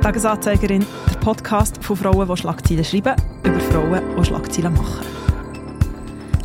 Tagesanzeigerin, 0.00 0.86
der 1.12 1.18
Podcast 1.18 1.82
von 1.82 1.96
Frauen, 1.96 2.28
die 2.28 2.36
Schlagzeilen 2.36 2.84
schreiben, 2.84 3.14
über 3.42 3.60
Frauen, 3.60 4.00
die 4.16 4.24
Schlagzeilen 4.24 4.72
machen. 4.72 5.04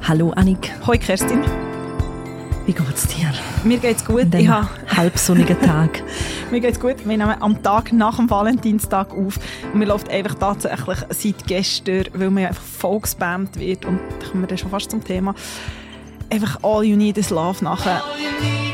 Hallo 0.01 0.31
Annik. 0.31 0.71
Hoi 0.87 0.97
Kerstin. 0.97 1.41
Wie 2.65 2.73
geht's 2.73 3.07
dir? 3.07 3.31
Mir 3.63 3.77
geht's 3.77 4.03
gut. 4.03 4.33
Ich 4.33 4.47
habe 4.47 4.67
halbsonnigen 4.89 5.59
Tag. 5.61 6.03
Mir 6.51 6.61
geht's 6.61 6.79
gut. 6.79 7.05
Wir 7.05 7.17
nehmen 7.17 7.35
am 7.41 7.61
Tag 7.61 7.93
nach 7.93 8.15
dem 8.17 8.29
Valentinstag 8.29 9.11
auf 9.11 9.39
und 9.71 9.79
mir 9.79 9.85
läuft 9.85 10.09
einfach 10.09 10.35
tatsächlich 10.35 10.97
seit 11.09 11.47
gestern, 11.47 12.05
weil 12.13 12.31
man 12.31 12.45
einfach 12.45 12.63
voll 12.63 13.01
gespammt 13.01 13.59
wird 13.59 13.85
und 13.85 13.99
da 14.19 14.27
kommen 14.27 14.43
wir 14.43 14.47
dann 14.47 14.57
schon 14.57 14.71
fast 14.71 14.89
zum 14.89 15.03
Thema, 15.03 15.35
einfach 16.29 16.59
all 16.63 16.83
you 16.83 16.95
need 16.95 17.17
is 17.17 17.29
love 17.29 17.63
nachher. 17.63 18.01
Und 18.03 18.72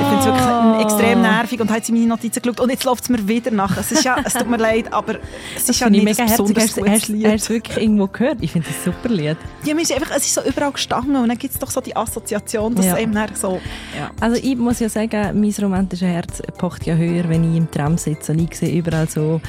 ich 0.00 0.06
finde 0.06 0.18
es 0.18 0.26
wirklich 0.26 0.80
extrem 0.80 1.22
nervig 1.22 1.60
und 1.60 1.70
hat 1.70 1.84
sie 1.84 1.92
meine 1.92 2.06
Notizen 2.06 2.42
geschaut. 2.42 2.60
Und 2.60 2.70
jetzt 2.70 2.84
läuft 2.84 3.04
es 3.04 3.08
mir 3.10 3.26
wieder 3.28 3.50
nach. 3.50 3.76
Es, 3.76 3.92
ist 3.92 4.04
ja, 4.04 4.16
es 4.24 4.32
tut 4.32 4.48
mir 4.48 4.56
leid, 4.58 4.92
aber 4.92 5.16
es 5.56 5.68
ist 5.68 5.80
ja 5.80 5.90
nicht 5.90 6.04
mega 6.04 6.24
besonders 6.24 6.64
hast, 6.64 6.76
gutes 6.76 7.08
Lied. 7.08 7.26
Hast 7.26 7.48
du 7.48 7.54
wirklich 7.54 7.76
irgendwo 7.76 8.06
gehört? 8.06 8.38
Ich 8.40 8.52
finde 8.52 8.68
es 8.70 8.84
super 8.84 9.08
Lied. 9.08 9.36
Ja, 9.64 9.74
mir 9.74 9.82
ist 9.82 9.92
einfach, 9.92 10.10
es 10.16 10.24
ist 10.24 10.34
so 10.34 10.42
überall 10.42 10.72
gestanden 10.72 11.16
und 11.16 11.28
dann 11.28 11.38
gibt 11.38 11.54
es 11.54 11.60
doch 11.60 11.70
so 11.70 11.80
die 11.80 11.94
Assoziation, 11.94 12.74
dass 12.74 12.86
ja. 12.86 12.98
eben 12.98 13.14
so... 13.34 13.60
Ja. 13.96 14.10
Also 14.20 14.36
ich 14.42 14.56
muss 14.56 14.80
ja 14.80 14.88
sagen, 14.88 15.40
mein 15.40 15.54
romantisches 15.60 16.08
Herz 16.08 16.42
pocht 16.58 16.86
ja 16.86 16.94
höher, 16.94 17.28
wenn 17.28 17.50
ich 17.50 17.56
im 17.56 17.70
Tram 17.70 17.98
sitze 17.98 18.32
und 18.32 18.38
ich 18.38 18.56
sehe 18.56 18.76
überall 18.76 19.08
so 19.08 19.40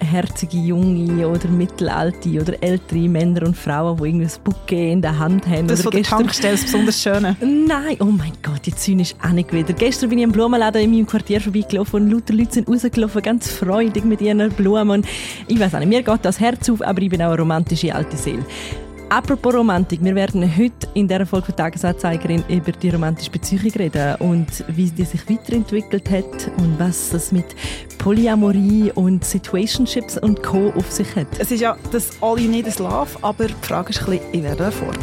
herzige 0.00 0.56
junge 0.56 1.28
oder 1.28 1.48
mittelalte 1.48 2.40
oder 2.40 2.62
ältere 2.62 3.08
Männer 3.08 3.46
und 3.46 3.56
Frauen, 3.56 3.96
die 3.96 4.08
irgendwie 4.08 4.26
ein 4.26 4.32
Bouquet 4.42 4.92
in 4.92 5.02
der 5.02 5.18
Hand 5.18 5.46
haben. 5.46 5.68
Das 5.68 5.82
von 5.82 5.92
der 5.92 6.02
Tankstelle 6.02 6.54
ist 6.54 6.64
besonders 6.64 7.02
schön. 7.02 7.22
Nein, 7.22 7.96
oh 8.00 8.04
mein 8.06 8.32
Gott, 8.42 8.66
jetzt 8.66 8.82
zynisch 8.82 9.14
auch 9.22 9.30
nicht 9.30 9.52
wieder. 9.52 9.72
Gestern 9.72 10.10
bin 10.10 10.18
ich 10.18 10.24
im 10.24 10.32
Blumenladen 10.32 10.82
in 10.82 10.90
meinem 10.90 11.06
Quartier 11.06 11.40
vorbeigelaufen 11.40 12.02
und 12.02 12.10
lauter 12.10 12.34
Leute 12.34 12.54
sind 12.54 12.68
rausgelaufen, 12.68 13.22
ganz 13.22 13.50
freudig 13.50 14.04
mit 14.04 14.20
ihren 14.20 14.50
Blumen. 14.50 14.90
Und 14.90 15.06
ich 15.46 15.58
weiß 15.58 15.72
nicht, 15.74 15.88
mir 15.88 16.02
geht 16.02 16.24
das 16.24 16.40
Herz 16.40 16.68
auf, 16.70 16.82
aber 16.82 17.02
ich 17.02 17.10
bin 17.10 17.22
auch 17.22 17.28
eine 17.28 17.38
romantische 17.38 17.94
alte 17.94 18.16
Seele. 18.16 18.44
Apropos 19.10 19.54
Romantik, 19.54 20.04
wir 20.04 20.14
werden 20.14 20.56
heute 20.56 20.86
in 20.94 21.08
dieser 21.08 21.26
Folge 21.26 21.46
von 21.46 21.56
Tagesanzeigerin 21.56 22.44
über 22.48 22.70
die 22.70 22.90
romantische 22.90 23.32
Beziehung 23.32 23.72
reden 23.72 24.14
und 24.20 24.46
wie 24.68 24.88
die 24.88 25.04
sich 25.04 25.28
weiterentwickelt 25.28 26.08
hat 26.08 26.48
und 26.58 26.78
was 26.78 27.10
das 27.10 27.32
mit 27.32 27.46
Polyamorie 28.00 28.90
und 28.94 29.26
Situationships 29.26 30.16
und 30.16 30.42
Co. 30.42 30.72
auf 30.74 30.90
sich 30.90 31.14
hat. 31.16 31.26
Es 31.38 31.50
ist 31.50 31.60
ja 31.60 31.76
das 31.92 32.10
All 32.22 32.40
You 32.40 32.50
Need 32.50 32.66
is 32.66 32.78
Love, 32.78 33.10
aber 33.20 33.46
die 33.48 33.54
Frage 33.60 33.90
ist 33.90 34.00
ein 34.00 34.06
bisschen, 34.06 34.32
in 34.32 34.42
welcher 34.44 34.72
Form. 34.72 34.96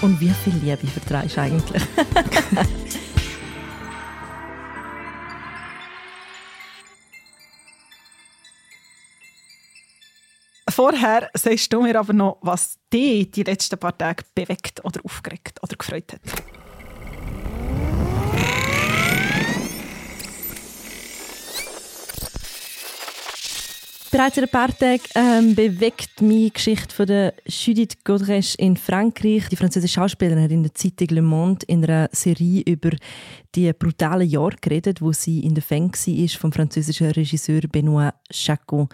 Und 0.00 0.20
wie 0.20 0.30
viel 0.44 0.54
Liebe 0.62 0.86
vertreibst 0.86 1.36
du 1.36 1.40
eigentlich? 1.40 1.82
Vorher 10.74 11.30
sagst 11.34 11.72
du 11.72 11.82
mir 11.82 11.96
aber 11.96 12.12
noch, 12.12 12.38
was 12.40 12.80
dich 12.92 13.30
die 13.30 13.44
letzten 13.44 13.78
paar 13.78 13.96
Tage 13.96 14.24
bewegt 14.34 14.84
oder 14.84 15.00
aufgeregt 15.04 15.60
oder 15.62 15.76
gefreut 15.76 16.12
hat. 16.12 16.20
Bereits 24.10 24.36
in 24.36 24.42
ein 24.42 24.50
paar 24.50 24.76
Tagen 24.76 25.00
ähm, 25.14 25.54
bewegt 25.54 26.20
mich 26.20 26.48
die 26.48 26.52
Geschichte 26.52 26.92
von 26.92 27.06
der 27.06 27.34
Judith 27.46 27.98
Godrèche 28.04 28.58
in 28.58 28.76
Frankreich. 28.76 29.48
Die 29.48 29.56
französische 29.56 29.94
Schauspielerin 29.94 30.42
hat 30.42 30.50
in 30.50 30.64
der 30.64 30.74
Zeitung 30.74 31.06
Le 31.10 31.22
Monde 31.22 31.64
in 31.68 31.84
einer 31.84 32.08
Serie 32.10 32.62
über 32.66 32.90
die 33.54 33.72
brutalen 33.72 34.28
Jahre 34.28 34.56
geredet, 34.60 35.00
wo 35.00 35.12
sie 35.12 35.38
in 35.38 35.54
der 35.54 35.62
Fang 35.62 35.92
war 35.92 36.28
vom 36.40 36.50
französischen 36.50 37.12
Regisseur 37.12 37.60
Benoît 37.60 38.12
Chacon. 38.32 38.88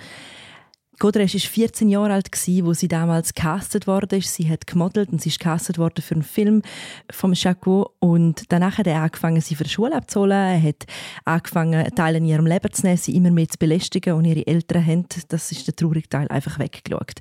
Godrej 1.00 1.33
war 1.33 1.41
14 1.41 1.88
Jahre 1.88 2.12
alt, 2.12 2.28
als 2.31 2.44
sie 2.44 2.88
damals 2.88 3.33
gecastet 3.33 3.87
wurde. 3.87 4.21
Sie 4.21 4.50
hat 4.50 4.66
gemodelt 4.66 5.09
und 5.09 5.22
sie 5.22 5.31
ist 5.31 5.38
gecastet 5.38 5.78
worden 5.78 6.03
für 6.03 6.15
einen 6.15 6.22
Film 6.22 6.61
vom 7.11 7.33
Chaco. 7.33 7.93
Und 8.00 8.43
danach 8.50 8.77
hat 8.77 8.87
er 8.87 9.00
angefangen, 9.00 9.41
sie 9.41 9.55
für 9.55 9.65
die 9.65 9.71
Schule 9.71 9.97
abzuholen. 9.97 10.37
Er 10.37 10.62
hat 10.62 10.84
angefangen, 11.25 11.89
Teile 11.94 12.19
in 12.19 12.27
ihrem 12.27 12.47
Leben 12.47 12.71
zu 12.71 12.83
nehmen, 12.83 12.99
sie 12.99 13.16
immer 13.16 13.31
mehr 13.31 13.49
zu 13.49 13.56
belästigen. 13.59 14.12
Und 14.12 14.27
ihre 14.27 14.47
Eltern 14.47 14.87
haben, 14.87 15.06
das 15.28 15.50
ist 15.50 15.66
der 15.66 15.75
traurige 15.75 16.10
Teil, 16.10 16.28
einfach 16.28 16.59
weggeschaut. 16.59 17.21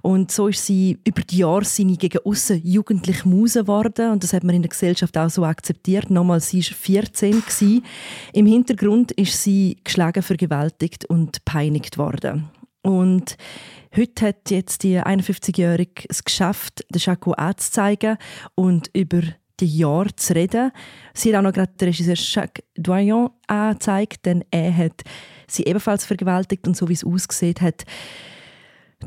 Und 0.00 0.32
so 0.32 0.48
ist 0.48 0.64
sie 0.64 0.98
über 1.06 1.20
die 1.20 1.38
Jahre 1.38 1.66
seine 1.66 1.98
gegen 1.98 2.20
aussen 2.24 2.62
jugendlich 2.64 3.26
Muse 3.26 3.60
geworden. 3.60 4.10
Und 4.10 4.24
das 4.24 4.32
hat 4.32 4.42
man 4.42 4.54
in 4.54 4.62
der 4.62 4.70
Gesellschaft 4.70 5.18
auch 5.18 5.28
so 5.28 5.44
akzeptiert. 5.44 6.08
Nochmal, 6.08 6.40
sie 6.40 6.64
war 6.64 6.74
14. 6.74 7.42
Gewesen. 7.42 7.84
Im 8.32 8.46
Hintergrund 8.46 9.12
ist 9.12 9.42
sie 9.42 9.76
geschlagen, 9.84 10.22
vergewaltigt 10.22 11.04
und 11.04 11.44
peinigt 11.44 11.98
worden. 11.98 12.48
Und 12.88 13.36
heute 13.94 14.28
hat 14.28 14.50
jetzt 14.50 14.82
die 14.82 14.98
51-Jährige 14.98 16.04
es 16.08 16.24
geschafft, 16.24 16.86
den 16.88 17.02
Jaco 17.02 17.32
anzuzeigen 17.32 18.16
und 18.54 18.88
über 18.94 19.20
die 19.60 19.66
Jahre 19.66 20.16
zu 20.16 20.34
reden. 20.34 20.72
Sie 21.12 21.28
hat 21.28 21.38
auch 21.38 21.42
noch 21.42 21.52
gerade 21.52 21.72
den 21.78 21.88
Regisseur 21.88 22.14
Jacques 22.16 22.64
Doyon 22.76 23.28
angezeigt, 23.46 24.24
denn 24.24 24.42
er 24.50 24.74
hat 24.74 25.02
sie 25.48 25.64
ebenfalls 25.64 26.06
vergewaltigt 26.06 26.66
und 26.66 26.78
so 26.78 26.88
wie 26.88 26.94
es 26.94 27.04
aussieht 27.04 27.60
hat, 27.60 27.84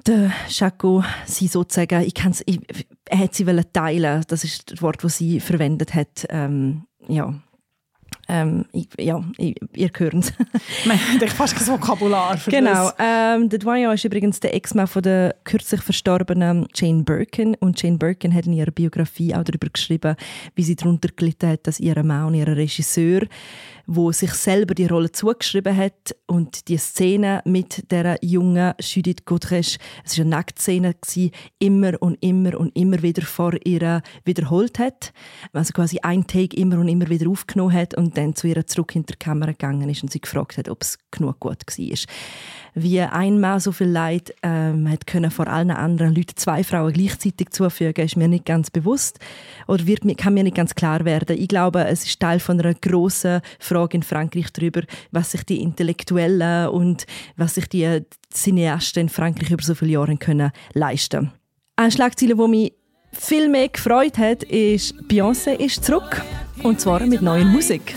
der 0.05 0.31
Jaco 0.47 1.03
sie 1.25 1.47
sozusagen, 1.47 2.03
ich 2.03 2.13
kann's, 2.13 2.43
ich, 2.45 2.59
er 3.05 3.17
hat 3.17 3.33
sie 3.33 3.45
teilen, 3.73 4.23
das 4.27 4.43
ist 4.43 4.73
das 4.73 4.81
Wort, 4.83 5.03
das 5.03 5.17
sie 5.17 5.39
verwendet 5.39 5.95
hat, 5.95 6.27
ähm, 6.29 6.83
ja, 7.07 7.33
ähm, 8.31 8.65
ja, 8.97 9.21
ihr 9.37 9.91
hört 9.97 10.13
es. 10.13 10.33
ich 11.21 11.31
fast 11.31 11.53
kein 11.53 11.67
Vokabular 11.67 12.37
für 12.37 12.49
Genau. 12.49 12.89
Ähm, 12.97 13.49
der 13.49 13.59
Dwyer 13.59 13.93
ist 13.93 14.05
übrigens 14.05 14.39
der 14.39 14.55
Ex-Mann 14.55 14.87
von 14.87 15.01
der 15.01 15.35
kürzlich 15.43 15.81
verstorbenen 15.81 16.65
Jane 16.73 17.03
Birkin. 17.03 17.55
Und 17.55 17.81
Jane 17.81 17.97
Birkin 17.97 18.33
hat 18.33 18.45
in 18.45 18.53
ihrer 18.53 18.71
Biografie 18.71 19.35
auch 19.35 19.43
darüber 19.43 19.67
geschrieben, 19.67 20.15
wie 20.55 20.63
sie 20.63 20.77
darunter 20.77 21.09
gelitten 21.13 21.49
hat, 21.49 21.67
dass 21.67 21.81
ihr 21.81 22.01
Mann 22.03 22.27
und 22.27 22.35
ihr 22.35 22.47
Regisseur 22.47 23.23
wo 23.87 24.11
sich 24.11 24.33
selber 24.33 24.73
die 24.73 24.85
Rolle 24.85 25.11
zugeschrieben 25.11 25.75
hat 25.75 26.15
und 26.27 26.67
die 26.67 26.77
Szene 26.77 27.41
mit 27.45 27.91
der 27.91 28.17
jungen 28.21 28.73
Judith 28.79 29.23
Godrèche, 29.25 29.77
es 30.03 30.17
war 30.17 30.25
eine 30.25 30.29
Nacktszene, 30.31 30.95
immer 31.59 32.01
und 32.01 32.17
immer 32.21 32.59
und 32.59 32.75
immer 32.75 33.01
wieder 33.01 33.23
vor 33.23 33.53
ihr 33.65 34.01
wiederholt 34.25 34.79
hat. 34.79 35.13
Also 35.53 35.73
quasi 35.73 35.99
ein 36.01 36.27
Take 36.27 36.55
immer 36.55 36.79
und 36.79 36.87
immer 36.87 37.09
wieder 37.09 37.29
aufgenommen 37.29 37.73
hat 37.73 37.95
und 37.95 38.17
dann 38.17 38.35
zu 38.35 38.47
ihr 38.47 38.65
zurück 38.67 38.91
hinter 38.93 39.13
die 39.13 39.19
Kamera 39.19 39.51
gegangen 39.51 39.89
ist 39.89 40.03
und 40.03 40.11
sie 40.11 40.21
gefragt 40.21 40.57
hat, 40.57 40.69
ob 40.69 40.81
es 40.81 40.97
genug 41.11 41.39
gut 41.39 41.63
war 41.67 41.97
wie 42.73 43.01
einmal 43.01 43.59
so 43.59 43.71
viel 43.71 43.87
Leid 43.87 44.33
ähm, 44.43 44.89
hat 44.89 45.05
können 45.05 45.31
vor 45.31 45.47
allen 45.47 45.71
anderen 45.71 46.15
Leuten 46.15 46.37
zwei 46.37 46.63
Frauen 46.63 46.93
gleichzeitig 46.93 47.49
zufügen, 47.49 48.05
ist 48.05 48.15
mir 48.15 48.27
nicht 48.27 48.45
ganz 48.45 48.69
bewusst 48.69 49.19
oder 49.67 49.85
wird, 49.85 50.01
kann 50.17 50.33
mir 50.33 50.43
nicht 50.43 50.55
ganz 50.55 50.75
klar 50.75 51.03
werden. 51.05 51.37
Ich 51.37 51.49
glaube, 51.49 51.85
es 51.85 52.05
ist 52.05 52.19
Teil 52.19 52.39
von 52.39 52.59
einer 52.59 52.73
großen 52.73 53.41
Frage 53.81 53.97
in 53.97 54.03
Frankreich 54.03 54.51
darüber, 54.53 54.81
was 55.11 55.31
sich 55.31 55.43
die 55.43 55.61
Intellektuellen 55.61 56.69
und 56.69 57.05
was 57.35 57.55
sich 57.55 57.67
die 57.67 58.01
Cineasten 58.31 59.03
in 59.03 59.09
Frankreich 59.09 59.49
über 59.49 59.63
so 59.63 59.73
viele 59.73 59.91
Jahre 59.91 60.15
können 60.17 60.51
leisten. 60.73 61.31
Eine 61.75 61.91
Schlagzeile, 61.91 62.35
die 62.35 62.47
mich 62.47 62.73
viel 63.11 63.49
mehr 63.49 63.69
gefreut 63.69 64.17
hat, 64.17 64.43
ist 64.43 64.93
Beyoncé 65.07 65.53
ist 65.53 65.83
zurück 65.83 66.21
und 66.63 66.79
zwar 66.79 67.05
mit 67.05 67.21
neuer 67.21 67.45
Musik. 67.45 67.95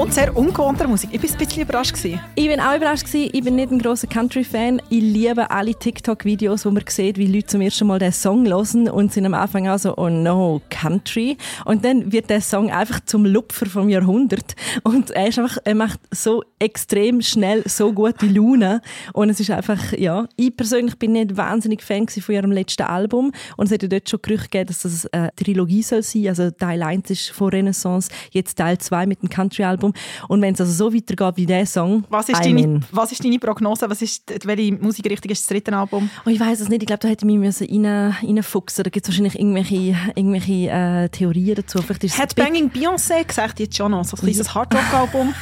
Und 0.00 0.14
sehr 0.14 0.34
ungewohnter 0.34 0.88
Musik. 0.88 1.10
Ich 1.12 1.22
war 1.22 1.30
ein 1.30 1.36
bisschen 1.36 1.62
überrascht. 1.62 1.92
Gewesen. 1.92 2.18
Ich 2.34 2.48
bin 2.48 2.58
auch 2.58 2.74
überrascht. 2.74 3.04
Gewesen. 3.04 3.30
Ich 3.34 3.44
bin 3.44 3.56
nicht 3.56 3.70
ein 3.70 3.78
großer 3.78 4.06
Country-Fan. 4.06 4.80
Ich 4.88 5.02
liebe 5.02 5.50
alle 5.50 5.74
TikTok-Videos, 5.74 6.64
wo 6.64 6.70
man 6.70 6.84
sieht, 6.88 7.18
wie 7.18 7.26
Leute 7.26 7.48
zum 7.48 7.60
ersten 7.60 7.86
Mal 7.86 7.98
den 7.98 8.10
Song 8.10 8.46
hören 8.46 8.88
und 8.88 9.12
sind 9.12 9.26
am 9.26 9.34
Anfang 9.34 9.68
auch 9.68 9.78
so, 9.78 9.94
oh 9.98 10.08
no, 10.08 10.62
Country. 10.70 11.36
Und 11.66 11.84
dann 11.84 12.12
wird 12.12 12.30
der 12.30 12.40
Song 12.40 12.70
einfach 12.70 13.00
zum 13.04 13.26
Lupfer 13.26 13.66
vom 13.66 13.90
Jahrhundert. 13.90 14.56
Und 14.84 15.10
er, 15.10 15.28
ist 15.28 15.38
einfach, 15.38 15.58
er 15.64 15.74
macht 15.74 16.00
so 16.10 16.44
extrem 16.58 17.20
schnell 17.20 17.62
so 17.66 17.92
gute 17.92 18.24
Laune. 18.24 18.80
Und 19.12 19.28
es 19.28 19.38
ist 19.38 19.50
einfach, 19.50 19.92
ja, 19.92 20.26
ich 20.36 20.56
persönlich 20.56 20.98
bin 20.98 21.12
nicht 21.12 21.36
wahnsinnig 21.36 21.82
Fan 21.82 22.08
von 22.08 22.34
ihrem 22.34 22.52
letzten 22.52 22.84
Album. 22.84 23.32
Und 23.58 23.66
es 23.66 23.72
hat 23.72 23.82
ja 23.82 23.88
dort 23.88 24.08
schon 24.08 24.20
Gerüchte 24.22 24.48
gegeben, 24.48 24.68
dass 24.68 24.80
das 24.80 25.06
eine 25.12 25.30
Trilogie 25.36 25.82
soll 25.82 26.02
sein. 26.02 26.28
Also 26.28 26.50
Teil 26.50 26.82
1 26.82 27.10
ist 27.10 27.30
von 27.32 27.50
Renaissance, 27.50 28.08
jetzt 28.30 28.56
Teil 28.56 28.78
2 28.78 29.04
mit 29.04 29.20
dem 29.20 29.28
Country-Album. 29.28 29.89
Und 30.28 30.42
wenn 30.42 30.54
es 30.54 30.60
also 30.60 30.72
so 30.72 30.94
weitergeht 30.94 31.36
wie 31.36 31.46
dieser 31.46 31.66
Song, 31.66 32.04
was 32.08 32.28
ist, 32.28 32.44
deine, 32.44 32.80
was 32.92 33.12
ist 33.12 33.24
deine 33.24 33.38
Prognose? 33.38 33.88
Was 33.88 34.02
ist, 34.02 34.32
welche 34.44 34.72
Musikrichtung 34.72 35.30
ist 35.30 35.42
das 35.42 35.48
dritte 35.48 35.76
Album? 35.76 36.10
Oh, 36.24 36.30
ich 36.30 36.40
weiß 36.40 36.60
es 36.60 36.68
nicht. 36.68 36.82
Ich 36.82 36.86
glaube, 36.86 37.00
da 37.00 37.08
hätte 37.08 37.26
ich 37.26 37.38
mich 37.38 37.60
rein, 37.60 38.14
reinfuchsen 38.22 38.84
Da 38.84 38.90
gibt 38.90 39.06
es 39.06 39.10
wahrscheinlich 39.10 39.38
irgendwelche, 39.38 39.96
irgendwelche 40.14 40.70
äh, 40.70 41.08
Theorien 41.08 41.56
dazu. 41.56 41.80
Headbanging 41.80 42.70
Beyoncé 42.70 43.24
gesagt 43.26 43.60
jetzt 43.60 43.76
schon 43.76 43.92
noch, 43.92 44.04
so 44.04 44.16
ein 44.16 44.20
kleines 44.20 44.54
Hardrock-Album. 44.54 45.34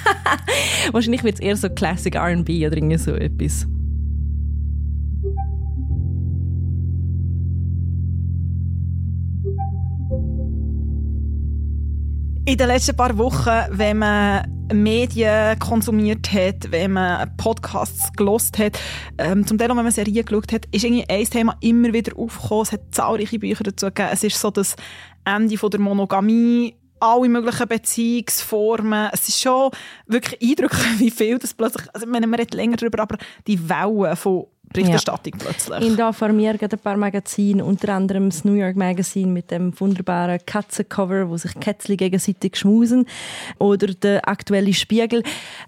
wahrscheinlich 0.92 1.24
wird 1.24 1.34
es 1.34 1.40
eher 1.40 1.56
so 1.56 1.68
Classic 1.68 2.14
R&B 2.14 2.66
oder 2.66 2.76
irgendwie 2.76 2.98
so 2.98 3.12
etwas. 3.14 3.66
In 12.48 12.56
den 12.56 12.68
letzten 12.68 12.96
paar 12.96 13.18
Wochen, 13.18 13.50
wenn 13.72 13.98
man 13.98 14.42
Medien 14.72 15.58
konsumiert 15.58 16.32
hat, 16.32 16.70
wenn 16.72 16.92
man 16.92 17.36
Podcasts 17.36 18.10
gelost 18.14 18.58
hat, 18.58 18.80
ähm, 19.18 19.46
zum 19.46 19.58
Teil 19.58 19.70
auch, 19.70 19.76
wenn 19.76 19.84
man 19.84 19.92
Serien 19.92 20.24
geschaut 20.24 20.54
hat, 20.54 20.64
ist 20.70 20.82
irgendwie 20.82 21.06
ein 21.10 21.26
Thema 21.26 21.58
immer 21.60 21.92
wieder 21.92 22.16
aufgekommen. 22.16 22.62
Es 22.62 22.72
hat 22.72 22.80
zahlreiche 22.90 23.38
Bücher 23.38 23.64
dazu 23.64 23.88
gegeben. 23.88 24.08
Es 24.14 24.24
ist 24.24 24.40
so 24.40 24.50
das 24.50 24.76
Ende 25.26 25.58
von 25.58 25.70
der 25.70 25.80
Monogamie, 25.80 26.74
alle 27.00 27.28
möglichen 27.28 27.68
Beziehungsformen. 27.68 29.10
Es 29.12 29.28
ist 29.28 29.42
schon 29.42 29.70
wirklich 30.06 30.40
eindrücklich, 30.40 30.86
wie 31.00 31.10
viel 31.10 31.38
das 31.38 31.52
plötzlich, 31.52 31.86
also 31.92 32.06
man 32.06 32.32
redet 32.32 32.54
länger 32.54 32.78
darüber, 32.78 33.02
aber 33.02 33.18
die 33.46 33.68
Wellen 33.68 34.16
von 34.16 34.46
Berichterstattung 34.72 35.34
ja. 35.38 35.46
plötzlich. 35.46 35.80
In 35.80 35.96
da 35.96 36.12
vor 36.12 36.28
mir 36.28 36.50
ein 36.50 36.68
paar 36.82 36.96
Magazine, 36.96 37.64
unter 37.64 37.94
anderem 37.94 38.30
das 38.30 38.44
New 38.44 38.54
York 38.54 38.76
Magazine 38.76 39.30
mit 39.30 39.50
dem 39.50 39.78
wunderbaren 39.78 40.38
Katzencover, 40.44 41.28
wo 41.28 41.36
sich 41.36 41.54
Kätzchen 41.60 41.96
gegenseitig 41.96 42.56
schmusen, 42.56 43.06
oder 43.58 43.88
der 43.88 44.28
aktuelle 44.28 44.74
Spiegel. 44.74 45.22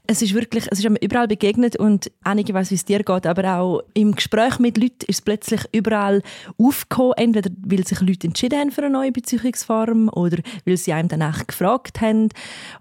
Es 0.07 0.23
ist 0.23 0.35
wirklich, 0.35 0.67
es 0.71 0.79
ist 0.79 0.89
mir 0.89 1.01
überall 1.01 1.29
begegnet 1.29 1.77
und 1.77 2.11
einige 2.23 2.55
weiß, 2.55 2.71
wie 2.71 2.77
es 2.77 2.85
dir 2.85 3.03
geht, 3.03 3.27
aber 3.27 3.59
auch 3.59 3.83
im 3.95 4.15
Gespräch 4.15 4.59
mit 4.59 4.77
Leuten 4.77 5.07
ist 5.07 5.17
es 5.17 5.23
plötzlich 5.23 5.63
überall 5.73 6.23
aufgekommen, 6.59 7.15
entweder 7.17 7.51
weil 7.65 7.87
sich 7.87 8.01
Leute 8.01 8.27
entschieden 8.27 8.59
haben 8.59 8.71
für 8.71 8.83
eine 8.83 8.91
neue 8.91 9.13
Beziehungsform 9.13 10.09
oder 10.11 10.39
weil 10.65 10.77
sie 10.77 10.93
einem 10.93 11.09
danach 11.09 11.47
gefragt 11.47 12.01
haben 12.01 12.29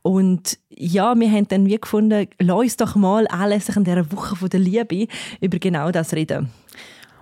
und 0.01 0.57
ja, 0.81 1.19
wir 1.19 1.31
haben 1.31 1.47
dann 1.47 1.65
wie 1.65 1.77
gefunden, 1.77 2.27
lass 2.39 2.57
uns 2.57 2.77
doch 2.77 2.95
mal 2.95 3.27
anlässlich 3.27 3.75
in 3.75 3.83
dieser 3.83 4.11
Woche 4.11 4.47
der 4.47 4.59
Liebe 4.59 5.07
über 5.41 5.59
genau 5.59 5.91
das 5.91 6.08
reden. 6.13 6.49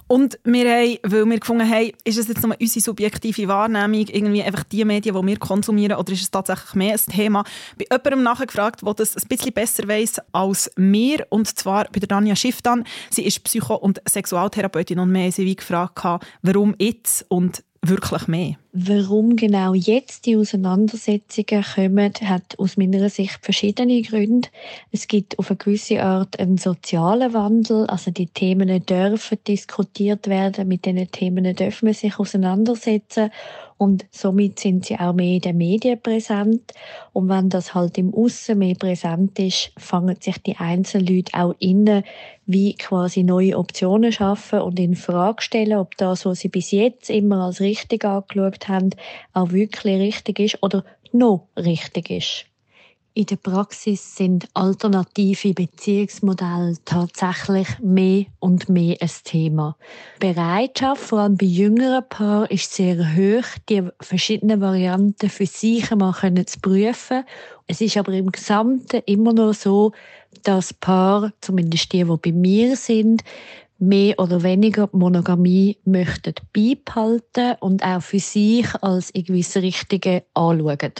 Und 0.08 0.40
wir 0.46 0.72
haben, 0.72 0.98
weil 1.04 1.26
wir 1.26 1.40
gefunden 1.40 1.70
haben, 1.70 1.92
ist 2.06 2.18
es 2.18 2.30
jetzt 2.30 2.42
nur 2.42 2.56
unsere 2.60 2.82
subjektive 2.82 3.48
Wahrnehmung, 3.50 4.08
irgendwie 4.08 4.42
einfach 4.42 4.64
die 4.64 4.86
Medien, 4.86 5.14
die 5.14 5.28
wir 5.28 5.38
konsumieren, 5.38 5.98
oder 5.98 6.14
ist 6.14 6.22
es 6.22 6.32
tatsächlich 6.32 6.74
mehr 6.76 6.94
ein 6.94 7.14
Thema? 7.14 7.44
Bei 7.78 7.86
jemandem 7.92 8.24
nachgefragt, 8.24 8.82
der 8.86 8.94
das 8.94 9.18
ein 9.18 9.28
bisschen 9.28 9.52
besser 9.52 9.86
weiß 9.86 10.22
als 10.32 10.72
wir, 10.78 11.28
und 11.30 11.48
zwar 11.60 11.86
bei 11.92 12.00
der 12.00 12.08
Danja 12.08 12.38
Schifftan. 12.38 12.86
Sie 13.10 13.26
ist 13.26 13.44
Psycho- 13.44 13.76
und 13.76 14.02
Sexualtherapeutin 14.08 15.00
und 15.00 15.14
haben 15.14 15.32
sie 15.32 15.46
wie 15.46 15.58
gefragt, 15.58 16.02
warum 16.42 16.74
jetzt 16.80 17.26
und 17.28 17.64
wirklich 17.82 18.28
mehr. 18.28 18.56
Warum 18.80 19.36
genau 19.36 19.74
jetzt 19.74 20.28
die 20.28 20.38
Auseinandersetzungen 20.38 21.64
kommen, 21.64 22.14
hat 22.26 22.60
aus 22.60 22.78
meiner 22.78 23.10
Sicht 23.10 23.40
verschiedene 23.42 24.04
Gründe. 24.04 24.50
Es 24.92 25.08
gibt 25.08 25.40
auf 25.40 25.50
eine 25.50 25.58
gewisse 25.58 26.04
Art 26.04 26.40
einen 26.40 26.60
sozialen 26.60 27.34
Wandel, 27.34 27.88
also 27.88 28.12
die 28.12 28.28
Themen 28.28 28.86
dürfen 28.86 29.40
diskutiert 29.48 30.28
werden, 30.28 30.68
mit 30.68 30.86
diesen 30.86 31.10
Themen 31.10 31.56
dürfen 31.56 31.88
wir 31.88 31.96
sich 31.96 32.20
auseinandersetzen 32.20 33.32
und 33.78 34.06
somit 34.12 34.60
sind 34.60 34.86
sie 34.86 35.00
auch 35.00 35.14
mehr 35.14 35.36
in 35.36 35.42
den 35.42 35.58
Medien 35.58 36.02
präsent. 36.02 36.74
Und 37.14 37.30
wenn 37.30 37.50
das 37.50 37.76
halt 37.76 37.98
im 37.98 38.14
Aussen 38.14 38.58
mehr 38.60 38.74
präsent 38.74 39.38
ist, 39.38 39.72
fangen 39.78 40.18
sich 40.20 40.42
die 40.42 40.58
einzelnen 40.58 41.08
Leute 41.08 41.34
auch 41.36 41.54
innen 41.60 42.04
wie 42.48 42.74
quasi 42.74 43.24
neue 43.24 43.58
Optionen 43.58 44.12
schaffen 44.12 44.62
und 44.62 44.80
in 44.80 44.96
Frage 44.96 45.44
stellen, 45.44 45.78
ob 45.78 45.96
das, 45.98 46.26
was 46.26 46.40
sie 46.40 46.48
bis 46.48 46.72
jetzt 46.72 47.10
immer 47.10 47.46
als 47.46 47.60
richtig 47.60 48.06
angeschaut 48.06 48.67
haben, 48.68 48.90
auch 49.34 49.52
wirklich 49.52 50.00
richtig 50.00 50.40
ist 50.40 50.64
oder 50.64 50.84
noch 51.12 51.48
richtig 51.58 52.10
ist. 52.10 52.46
In 53.18 53.26
der 53.26 53.38
Praxis 53.38 54.16
sind 54.16 54.48
alternative 54.54 55.56
Beziehungsmodelle 55.56 56.76
tatsächlich 56.86 57.68
mehr 57.80 58.26
und 58.38 58.70
mehr 58.70 58.96
ein 59.02 59.10
Thema. 59.24 59.76
Die 60.22 60.32
Bereitschaft, 60.32 61.02
vor 61.02 61.22
allem 61.22 61.36
bei 61.36 61.48
jüngeren 61.48 62.08
Paaren, 62.08 62.46
ist 62.52 62.72
sehr 62.72 62.96
hoch, 63.16 63.58
die 63.70 63.82
verschiedenen 64.00 64.62
Varianten 64.62 65.32
für 65.32 65.48
sich 65.48 65.90
mal 65.96 66.14
zu 66.46 66.60
prüfen. 66.60 67.24
Es 67.66 67.82
ist 67.82 67.98
aber 67.98 68.12
im 68.14 68.32
Gesamten 68.32 69.02
immer 69.08 69.34
noch 69.34 69.56
so, 69.56 69.94
dass 70.44 70.76
Paar, 70.76 71.34
zumindest 71.42 71.92
die, 71.94 72.04
die 72.04 72.18
bei 72.22 72.32
mir 72.32 72.76
sind, 72.76 73.24
mehr 73.80 74.18
oder 74.20 74.44
weniger 74.44 74.90
Monogamie 74.92 75.78
möchten 75.86 76.34
beibehalten 76.54 77.56
und 77.60 77.84
auch 77.84 78.02
für 78.02 78.20
sich 78.20 78.68
als 78.82 79.12
irgendwie 79.14 79.44
das 79.44 79.56
Richtige 79.58 80.24
anschauen. 80.34 80.94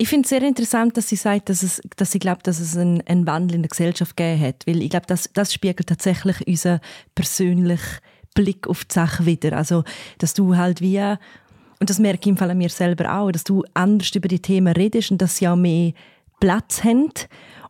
Ich 0.00 0.08
finde 0.08 0.26
es 0.26 0.30
sehr 0.30 0.42
interessant, 0.42 0.96
dass 0.96 1.08
sie 1.08 1.16
sagt, 1.16 1.48
dass, 1.48 1.64
es, 1.64 1.82
dass 1.96 2.12
sie 2.12 2.20
glaubt, 2.20 2.46
dass 2.46 2.60
es 2.60 2.76
einen, 2.76 3.00
einen 3.08 3.26
Wandel 3.26 3.56
in 3.56 3.62
der 3.62 3.68
Gesellschaft 3.68 4.16
gegeben 4.16 4.40
hat. 4.40 4.64
Weil 4.66 4.80
ich 4.80 4.90
glaube, 4.90 5.06
das, 5.06 5.28
das 5.34 5.52
spiegelt 5.52 5.88
tatsächlich 5.88 6.46
unseren 6.46 6.80
persönlichen 7.16 7.98
Blick 8.34 8.68
auf 8.68 8.84
die 8.84 8.94
Sache 8.94 9.26
wieder. 9.26 9.56
Also, 9.56 9.82
dass 10.18 10.34
du 10.34 10.56
halt 10.56 10.80
wie, 10.80 11.00
und 11.00 11.90
das 11.90 11.98
merke 11.98 12.20
ich 12.22 12.26
im 12.28 12.36
Fall 12.36 12.50
an 12.52 12.58
mir 12.58 12.68
selber 12.68 13.12
auch, 13.12 13.32
dass 13.32 13.42
du 13.42 13.64
anders 13.74 14.14
über 14.14 14.28
die 14.28 14.40
Themen 14.40 14.72
redest 14.72 15.10
und 15.10 15.20
dass 15.20 15.38
sie 15.38 15.48
auch 15.48 15.56
mehr 15.56 15.92
Platz 16.38 16.84
haben 16.84 17.10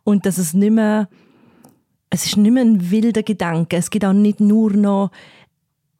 und 0.04 0.26
dass 0.26 0.36
es 0.36 0.52
nicht 0.52 0.72
mehr, 0.72 1.08
es 2.10 2.26
ist 2.26 2.36
nicht 2.36 2.52
mehr 2.52 2.64
ein 2.64 2.90
wilder 2.90 3.22
Gedanke. 3.22 3.76
Es 3.76 3.90
geht 3.90 4.04
auch 4.04 4.12
nicht 4.12 4.40
nur 4.40 4.72
noch 4.72 5.10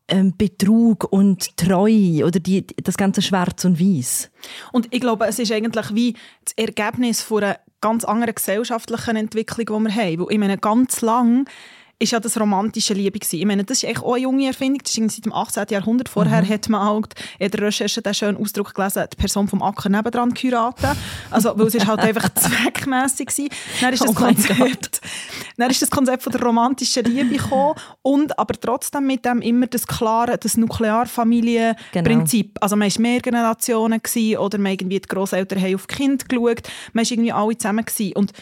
ähm, 0.08 0.34
Betrug 0.37 1.12
und 1.12 1.56
Treue 1.56 2.25
oder 2.25 2.40
die, 2.40 2.66
das 2.82 2.96
ganze 2.96 3.22
Schwarz 3.22 3.64
und 3.64 3.78
Weiß. 3.78 4.31
Und 4.72 4.88
ich 4.90 5.00
glaube, 5.00 5.26
es 5.26 5.38
ist 5.38 5.52
eigentlich 5.52 5.94
wie 5.94 6.14
das 6.44 6.55
Ergebnis 6.56 7.22
von 7.22 7.44
einer 7.44 7.58
ganz 7.81 8.05
anderen 8.05 8.34
gesellschaftlichen 8.34 9.16
Entwicklung, 9.16 9.84
die 9.84 9.88
wir 9.88 9.94
haben. 9.94 10.20
Weil 10.20 10.32
ich 10.32 10.38
meine, 10.38 10.58
ganz 10.58 11.00
lang 11.02 11.49
ist 12.00 12.12
ja 12.12 12.20
das 12.20 12.38
romantische 12.38 12.94
Liebe 12.94 13.18
gewesen. 13.18 13.40
Ich 13.40 13.44
meine, 13.44 13.64
das 13.64 13.78
ist 13.78 13.88
echt 13.88 14.02
auch 14.02 14.12
eine 14.12 14.22
junge 14.22 14.46
Erfindung. 14.46 14.80
Das 14.84 14.96
ist 14.96 15.14
seit 15.16 15.24
dem 15.24 15.32
18. 15.32 15.66
Jahrhundert. 15.70 16.08
Vorher 16.08 16.42
mhm. 16.42 16.48
hat 16.48 16.68
man 16.68 16.86
auch 16.86 17.02
in 17.38 17.50
der 17.50 17.60
Recherche 17.60 18.00
den 18.00 18.14
schönen 18.14 18.38
Ausdruck 18.38 18.74
gelesen, 18.74 19.04
die 19.12 19.16
Person 19.16 19.48
vom 19.48 19.62
Acker 19.62 19.88
nebendran 19.88 20.32
geheiratet. 20.32 20.96
Also, 21.30 21.58
weil 21.58 21.66
es 21.66 21.74
ist 21.74 21.86
halt 21.86 22.00
einfach 22.00 22.28
zweckmässig 22.34 23.36
war. 23.36 23.48
Dann 23.81 23.93
ist 23.93 24.02
das 24.02 24.10
oh 24.10 24.14
Konzept, 24.14 25.00
dann 25.56 25.70
ist 25.70 25.82
das 25.82 25.90
Konzept 25.90 26.22
von 26.22 26.32
der 26.32 26.43
romantischen 26.43 27.05
Liebe 27.05 27.36
gekommen 27.36 27.74
und 28.02 28.38
aber 28.38 28.55
trotzdem 28.55 29.06
mit 29.06 29.24
dem 29.24 29.43
immer 29.43 29.67
das 29.67 29.86
klare, 29.86 30.38
das 30.38 30.56
Nuklearfamilienprinzip. 30.56 32.55
Genau. 32.55 32.60
Also 32.62 32.76
man 32.76 32.90
war 32.90 33.00
mehr 33.00 33.20
Generationen 33.20 34.00
gewesen, 34.00 34.38
oder 34.38 34.58
man 34.58 34.72
irgendwie 34.72 35.00
die 35.00 35.08
Grosseltern 35.08 35.60
haben 35.60 35.74
auf 35.74 35.88
Kinder 35.88 36.24
geschaut. 36.24 36.62
Man 36.93 37.05
war 37.05 37.10
irgendwie 37.10 37.32
alle 37.32 37.58
zusammen 37.58 37.84
gewesen. 37.84 38.12
Und 38.14 38.32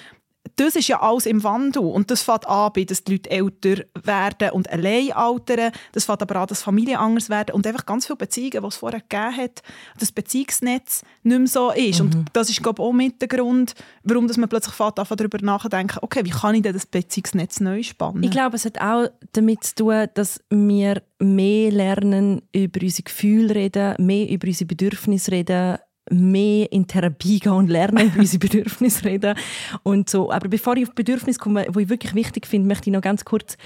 das 0.56 0.74
ist 0.74 0.88
ja 0.88 1.00
alles 1.02 1.26
im 1.26 1.44
Wandel. 1.44 1.82
Und 1.82 2.10
das 2.10 2.22
fängt 2.22 2.46
an, 2.46 2.72
dass 2.86 3.04
die 3.04 3.12
Leute 3.12 3.30
älter 3.30 3.84
werden 4.02 4.50
und 4.50 4.70
allein 4.70 5.12
altern. 5.12 5.70
Das 5.92 6.06
fängt 6.06 6.22
aber 6.22 6.36
an, 6.36 6.46
dass 6.46 6.62
Familien 6.62 6.96
anders 6.96 7.28
werden 7.28 7.54
und 7.54 7.66
einfach 7.66 7.84
ganz 7.84 8.06
viele 8.06 8.16
Beziehungen, 8.16 8.62
die 8.62 8.66
es 8.66 8.76
vorher 8.76 9.00
gegeben 9.00 9.36
hat, 9.36 9.62
das 9.98 10.12
Beziehungsnetz 10.12 11.02
nicht 11.22 11.38
mehr 11.38 11.46
so 11.46 11.70
ist. 11.70 12.00
Mhm. 12.00 12.06
Und 12.06 12.24
das 12.32 12.48
ist, 12.48 12.62
glaube 12.62 12.82
ich, 12.82 12.88
auch 12.88 12.92
mit 12.92 13.20
der 13.20 13.28
Grund, 13.28 13.74
warum 14.02 14.26
dass 14.28 14.38
man 14.38 14.48
plötzlich 14.48 14.74
fängt 14.74 14.98
darüber 14.98 15.38
nachzudenken, 15.42 15.98
okay, 16.00 16.24
wie 16.24 16.30
kann 16.30 16.54
ich 16.54 16.62
denn 16.62 16.72
das 16.72 16.86
Beziehungsnetz 16.86 17.60
neu 17.60 17.82
spannen? 17.82 18.22
Ich 18.22 18.30
glaube, 18.30 18.56
es 18.56 18.64
hat 18.64 18.80
auch 18.80 19.08
damit 19.32 19.62
zu 19.64 19.74
tun, 19.74 20.06
dass 20.14 20.40
wir 20.48 21.02
mehr 21.18 21.70
lernen, 21.70 22.42
über 22.54 22.80
unsere 22.82 23.02
Gefühle 23.02 23.54
reden, 23.54 23.94
mehr 23.98 24.28
über 24.28 24.46
unsere 24.46 24.66
Bedürfnisse 24.66 25.32
reden, 25.32 25.78
mehr 26.10 26.70
in 26.72 26.86
Therapie 26.86 27.40
gehen 27.40 27.52
und 27.52 27.68
lernen, 27.68 28.06
über 28.06 28.20
unsere 28.20 28.38
Bedürfnisse 28.38 29.04
reden 29.04 29.36
und 29.82 30.08
so. 30.08 30.30
Aber 30.30 30.48
bevor 30.48 30.76
ich 30.76 30.88
auf 30.88 30.94
Bedürfnisse 30.94 31.38
komme, 31.38 31.66
wo 31.70 31.80
ich 31.80 31.88
wirklich 31.88 32.14
wichtig 32.14 32.46
finde, 32.46 32.68
möchte 32.68 32.90
ich 32.90 32.94
noch 32.94 33.02
ganz 33.02 33.24
kurz 33.24 33.56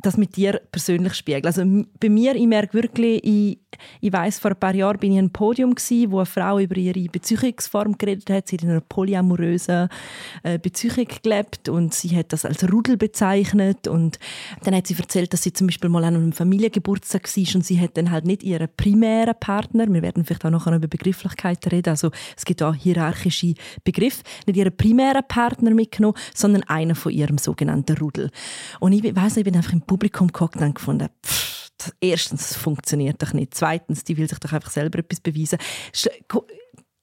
das 0.00 0.16
mit 0.16 0.36
dir 0.36 0.60
persönlich 0.70 1.14
spiegeln. 1.14 1.46
Also 1.46 1.62
bei 1.98 2.08
mir, 2.08 2.36
ich 2.36 2.46
merke 2.46 2.74
wirklich, 2.74 3.20
ich 3.24 3.58
ich 4.00 4.12
weiß 4.12 4.38
vor 4.38 4.52
ein 4.52 4.56
paar 4.60 4.74
Jahren 4.74 4.98
bin 4.98 5.12
ich 5.12 5.18
einem 5.18 5.30
Podium 5.30 5.74
gewesen, 5.74 6.10
wo 6.10 6.18
eine 6.18 6.26
Frau 6.26 6.58
über 6.58 6.76
ihre 6.76 7.08
Beziehungsform 7.08 7.98
geredet 7.98 8.30
hat. 8.30 8.48
Sie 8.48 8.56
hat 8.56 8.62
in 8.62 8.70
einer 8.70 8.80
polyamorösen 8.80 9.88
äh, 10.42 10.58
Beziehung 10.58 11.06
gelebt 11.22 11.68
und 11.68 11.94
sie 11.94 12.16
hat 12.16 12.32
das 12.32 12.44
als 12.44 12.70
Rudel 12.70 12.96
bezeichnet 12.96 13.88
und 13.88 14.18
dann 14.62 14.74
hat 14.74 14.86
sie 14.86 14.96
erzählt, 14.98 15.32
dass 15.32 15.42
sie 15.42 15.52
zum 15.52 15.66
Beispiel 15.66 15.90
mal 15.90 16.04
an 16.04 16.16
einem 16.16 16.32
Familiengeburtstag 16.32 17.24
war 17.24 17.54
und 17.54 17.64
sie 17.64 17.80
hat 17.80 17.96
dann 17.96 18.10
halt 18.10 18.24
nicht 18.24 18.42
ihren 18.42 18.68
primären 18.76 19.34
Partner, 19.38 19.86
wir 19.88 20.02
werden 20.02 20.24
vielleicht 20.24 20.44
auch 20.44 20.50
noch 20.50 20.66
über 20.66 20.88
Begrifflichkeiten 20.88 21.70
reden, 21.70 21.90
also 21.90 22.10
es 22.36 22.44
gibt 22.44 22.62
auch 22.62 22.74
hierarchische 22.74 23.54
Begriffe, 23.84 24.22
nicht 24.46 24.56
ihren 24.56 24.76
primären 24.76 25.22
Partner 25.26 25.70
mitgenommen, 25.70 26.16
sondern 26.34 26.62
einen 26.64 26.94
von 26.94 27.12
ihrem 27.12 27.38
sogenannten 27.38 27.96
Rudel. 27.98 28.30
Und 28.80 28.92
ich 28.92 29.04
weiß 29.14 29.38
ich 29.38 29.44
bin 29.44 29.56
einfach 29.56 29.72
im 29.72 29.82
Publikum 29.82 30.28
geguckt 30.28 30.56
und 30.56 30.74
gefunden, 30.74 31.08
pff, 31.24 31.57
erstens, 32.00 32.56
funktioniert 32.56 33.22
doch 33.22 33.32
nicht. 33.32 33.54
Zweitens, 33.54 34.04
die 34.04 34.16
will 34.16 34.28
sich 34.28 34.38
doch 34.38 34.52
einfach 34.52 34.70
selber 34.70 34.98
etwas 34.98 35.20
beweisen. 35.20 35.58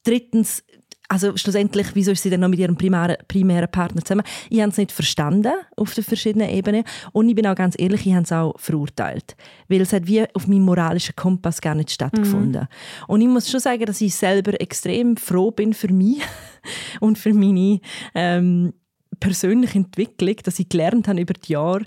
Drittens, 0.03 0.63
also 1.07 1.37
schlussendlich, 1.37 1.87
wieso 1.93 2.11
ist 2.11 2.23
sie 2.23 2.29
denn 2.29 2.39
noch 2.39 2.49
mit 2.49 2.59
ihrem 2.59 2.75
primären, 2.75 3.17
primären 3.27 3.69
Partner 3.69 4.03
zusammen? 4.03 4.25
Ich 4.49 4.59
habe 4.59 4.71
es 4.71 4.77
nicht 4.77 4.91
verstanden 4.91 5.53
auf 5.77 5.93
den 5.93 6.03
verschiedenen 6.03 6.49
Ebenen 6.49 6.83
und 7.11 7.29
ich 7.29 7.35
bin 7.35 7.45
auch 7.47 7.55
ganz 7.55 7.75
ehrlich, 7.77 8.05
ich 8.05 8.13
habe 8.13 8.23
es 8.23 8.31
auch 8.31 8.59
verurteilt, 8.59 9.35
weil 9.67 9.81
es 9.81 9.93
hat 9.93 10.07
wie 10.07 10.25
auf 10.33 10.47
meinem 10.47 10.63
moralischen 10.63 11.15
Kompass 11.15 11.61
gar 11.61 11.75
nicht 11.75 11.91
stattgefunden. 11.91 12.63
Mhm. 12.63 13.05
Und 13.07 13.21
ich 13.21 13.27
muss 13.27 13.49
schon 13.49 13.59
sagen, 13.59 13.85
dass 13.85 14.01
ich 14.01 14.15
selber 14.15 14.59
extrem 14.59 15.17
froh 15.17 15.51
bin 15.51 15.73
für 15.73 15.91
mich 15.91 16.21
und 16.99 17.17
für 17.17 17.33
meine 17.33 17.79
ähm, 18.15 18.73
persönliche 19.19 19.77
Entwicklung, 19.77 20.35
dass 20.43 20.59
ich 20.59 20.69
gelernt 20.69 21.07
habe 21.07 21.21
über 21.21 21.33
die 21.33 21.53
Jahre, 21.53 21.85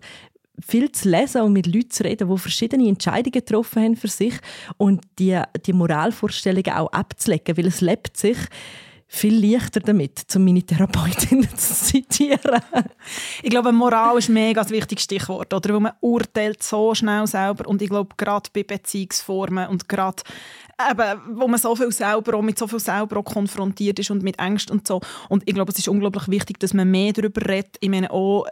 viel 0.65 0.91
zu 0.93 1.09
lesen 1.09 1.43
und 1.43 1.53
mit 1.53 1.67
Leuten 1.67 1.91
zu 1.91 2.05
reden, 2.05 2.29
die 2.29 2.38
verschiedene 2.38 2.88
Entscheidungen 2.88 3.33
getroffen 3.33 3.83
haben 3.83 3.97
für 3.97 4.09
sich 4.09 4.35
und 4.77 5.03
die, 5.19 5.41
die 5.67 5.73
Moralvorstellungen 5.73 6.73
auch 6.73 6.93
abzulegen, 6.93 7.57
weil 7.57 7.67
es 7.67 7.81
lebt 7.81 8.17
sich 8.17 8.38
viel 9.11 9.53
leichter 9.53 9.81
damit, 9.81 10.27
um 10.37 10.45
meine 10.45 10.62
Therapeutin 10.62 11.49
zu 11.57 11.75
zitieren. 11.75 12.61
ich 13.43 13.49
glaube, 13.49 13.73
Moral 13.73 14.19
ist 14.19 14.29
ein 14.29 14.35
mega 14.35 14.69
wichtiges 14.69 15.05
Stichwort, 15.05 15.53
oder? 15.55 15.73
Weil 15.73 15.81
man 15.81 15.93
urteilt 16.00 16.62
so 16.62 16.95
schnell 16.95 17.27
selber 17.27 17.67
und 17.69 17.81
ich 17.81 17.88
glaube, 17.88 18.15
gerade 18.19 18.50
bei 18.53 18.65
Beziehungsformen 18.65 19.69
und 19.69 19.88
gerade 19.88 20.23
eben, 20.91 21.41
wo 21.41 21.49
man 21.49 21.59
so 21.59 21.75
viel 21.75 21.91
selber 21.91 22.37
auch 22.37 22.43
mit 22.43 22.59
so 22.59 22.67
viel 22.67 22.81
selber 22.81 23.23
konfrontiert 23.23 23.99
ist 23.99 24.11
und 24.11 24.23
mit 24.23 24.38
Ängsten 24.38 24.77
und 24.77 24.87
so. 24.87 25.00
Und 25.31 25.43
ich 25.47 25.55
glaube, 25.55 25.73
es 25.73 25.79
ist 25.79 25.88
unglaublich 25.88 26.29
wichtig, 26.29 26.61
dass 26.61 26.75
man 26.75 26.91
mehr 26.91 27.15
darüber 27.15 27.49
redet. 27.49 27.79
Ich 27.81 27.88
meine 27.88 28.11
auch, 28.11 28.45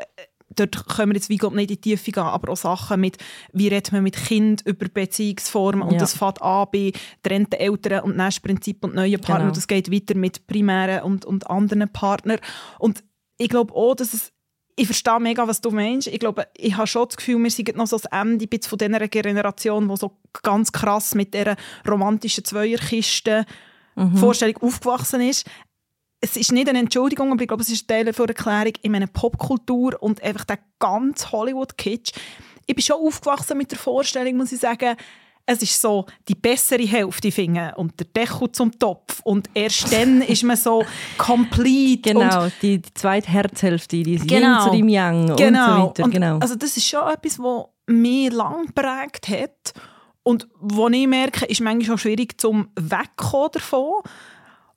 dort 0.54 0.88
können 0.88 1.10
wir 1.10 1.16
jetzt 1.16 1.28
wie 1.28 1.36
Gott 1.36 1.54
nicht 1.54 1.70
in 1.70 1.76
die 1.76 1.80
Tiefe 1.80 2.12
gehen, 2.12 2.22
aber 2.22 2.52
auch 2.52 2.56
Sachen 2.56 3.00
mit, 3.00 3.18
wie 3.52 3.68
redet 3.68 3.92
man 3.92 4.02
mit 4.02 4.16
Kind 4.16 4.62
über 4.64 4.88
Beziehungsformen 4.88 5.82
und 5.82 5.92
ja. 5.92 5.98
das 5.98 6.16
fängt 6.16 6.40
an 6.42 6.66
bei 6.72 6.92
trennten 7.22 7.58
Eltern 7.58 8.04
und 8.04 8.16
Nestprinzip 8.16 8.84
und 8.84 8.94
neuen 8.94 9.20
Partnern 9.20 9.38
genau. 9.38 9.48
und 9.48 9.56
das 9.56 9.68
geht 9.68 9.92
weiter 9.92 10.16
mit 10.16 10.46
primären 10.46 11.02
und, 11.02 11.24
und 11.24 11.48
anderen 11.50 11.90
Partnern 11.92 12.38
und 12.78 13.02
ich 13.38 13.48
glaube 13.48 13.74
auch, 13.74 13.94
dass 13.94 14.14
es 14.14 14.32
ich 14.78 14.86
verstehe 14.86 15.18
mega, 15.20 15.48
was 15.48 15.62
du 15.62 15.70
meinst. 15.70 16.06
Ich 16.06 16.20
glaube, 16.20 16.48
ich 16.54 16.76
habe 16.76 16.86
schon 16.86 17.08
das 17.08 17.16
Gefühl, 17.16 17.42
wir 17.42 17.50
sind 17.50 17.74
noch 17.76 17.86
so 17.86 17.96
das 17.96 18.04
Ende 18.12 18.46
von 18.62 18.76
dieser 18.76 19.08
Generation, 19.08 19.88
die 19.88 19.96
so 19.96 20.18
ganz 20.42 20.70
krass 20.70 21.14
mit 21.14 21.32
dieser 21.32 21.56
romantischen 21.88 22.44
Zweierkiste 22.44 23.46
mhm. 23.94 24.16
Vorstellung 24.18 24.58
aufgewachsen 24.58 25.22
ist 25.22 25.48
es 26.20 26.37
ist 26.37 26.52
nicht 26.52 26.68
eine 26.68 26.78
Entschuldigung, 26.78 27.32
aber 27.32 27.42
ich 27.42 27.49
glaube, 27.49 27.62
es 27.62 27.70
ist 27.70 27.87
Teil 27.87 28.04
der 28.04 28.18
Erklärung 28.18 28.73
in 28.82 28.92
meiner 28.92 29.06
Popkultur 29.06 29.96
und 30.00 30.23
einfach 30.23 30.44
der 30.44 30.58
ganz 30.78 31.30
Hollywood-Kitsch. 31.30 32.12
Ich 32.66 32.75
bin 32.75 32.82
schon 32.82 32.96
aufgewachsen 32.96 33.58
mit 33.58 33.70
der 33.70 33.78
Vorstellung, 33.78 34.37
muss 34.37 34.52
ich 34.52 34.61
sagen, 34.61 34.96
es 35.49 35.62
ist 35.62 35.80
so 35.80 36.06
die 36.28 36.35
bessere 36.35 36.82
Hälfte 36.82 37.30
finden 37.30 37.73
und 37.76 37.99
der 38.00 38.06
Deckel 38.06 38.50
zum 38.50 38.76
Topf 38.76 39.20
und 39.23 39.49
erst 39.54 39.92
dann 39.92 40.20
ist 40.23 40.42
man 40.42 40.56
so 40.56 40.85
complete. 41.16 42.12
Genau, 42.12 42.49
die, 42.61 42.82
die 42.82 42.94
zweite 42.94 43.28
Herzhälfte, 43.28 44.02
die 44.02 44.16
genau, 44.16 44.73
Yin 44.73 44.82
zu 44.82 44.88
Yang 44.88 45.37
genau. 45.37 45.88
und 45.88 45.96
so 45.96 46.02
weiter. 46.02 46.11
Genau. 46.11 46.38
also 46.38 46.56
das 46.56 46.76
ist 46.76 46.88
schon 46.88 47.08
etwas, 47.08 47.38
was 47.38 47.66
mich 47.87 48.32
lang 48.32 48.66
geprägt 48.66 49.28
hat 49.28 49.73
und 50.25 50.49
wo 50.58 50.88
ich 50.88 51.06
merke, 51.06 51.46
ist 51.46 51.61
manchmal 51.61 51.94
auch 51.94 52.00
schwierig 52.00 52.40
zum 52.40 52.68
Wegkommen 52.75 53.52
davon. 53.52 54.02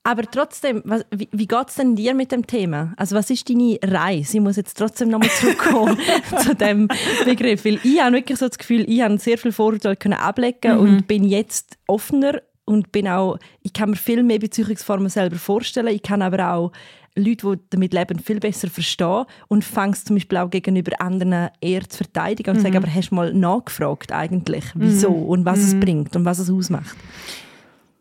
Aber 0.04 0.24
trotzdem, 0.24 0.82
was, 0.86 1.06
wie, 1.12 1.28
wie 1.32 1.48
geht 1.48 1.68
es 1.68 1.76
denn 1.76 1.96
dir 1.96 2.14
mit 2.14 2.32
dem 2.32 2.48
Thema? 2.48 2.94
Also 2.96 3.16
was 3.16 3.30
ist 3.30 3.50
deine 3.50 3.78
Reise? 3.84 4.38
Ich 4.38 4.44
muss 4.44 4.56
jetzt 4.56 4.78
trotzdem 4.78 5.10
nochmal 5.10 5.30
zurückkommen 5.30 5.98
zu 6.42 6.56
dem 6.56 6.88
Begriff. 7.26 7.66
Weil 7.66 7.80
ich 7.84 8.02
habe 8.02 8.14
wirklich 8.16 8.40
so 8.40 8.48
das 8.48 8.58
Gefühl, 8.58 8.86
ich 8.88 9.02
habe 9.02 9.18
sehr 9.18 9.38
viel 9.38 9.52
Vorurteile 9.52 10.20
ablegen 10.20 10.74
mhm. 10.74 10.80
und 10.80 11.08
bin 11.08 11.24
jetzt 11.26 11.78
offener 11.88 12.42
und 12.66 12.92
bin 12.92 13.08
auch, 13.08 13.40
ich 13.62 13.74
kann 13.74 13.90
mir 13.90 13.96
viel 13.96 14.24
mehr 14.24 14.40
Beziehungsformen 14.40 15.10
selber 15.10 15.38
vorstellen. 15.38 15.88
Ich 15.88 16.04
kann 16.04 16.22
aber 16.22 16.54
auch 16.54 16.72
Leute, 17.16 17.58
die 17.58 17.64
damit 17.72 17.94
leben, 17.94 18.20
viel 18.20 18.40
besser 18.40 18.70
verstehen 18.70 19.26
und 19.48 19.66
fange 19.66 19.94
es 19.94 20.06
zum 20.06 20.16
Beispiel 20.16 20.38
auch 20.38 20.50
gegenüber 20.50 21.02
anderen 21.02 21.50
eher 21.60 21.90
zu 21.90 21.98
verteidigen 21.98 22.52
und 22.52 22.58
mhm. 22.58 22.62
sagen, 22.62 22.78
aber 22.78 22.94
hast 22.94 23.10
du 23.10 23.16
mal 23.16 23.34
nachgefragt 23.34 24.12
eigentlich, 24.12 24.66
wieso 24.76 25.12
mhm. 25.12 25.24
und 25.24 25.46
was 25.46 25.60
mhm. 25.60 25.66
es 25.66 25.80
bringt 25.80 26.16
und 26.16 26.26
was 26.26 26.40
es 26.40 26.50
ausmacht? 26.50 26.96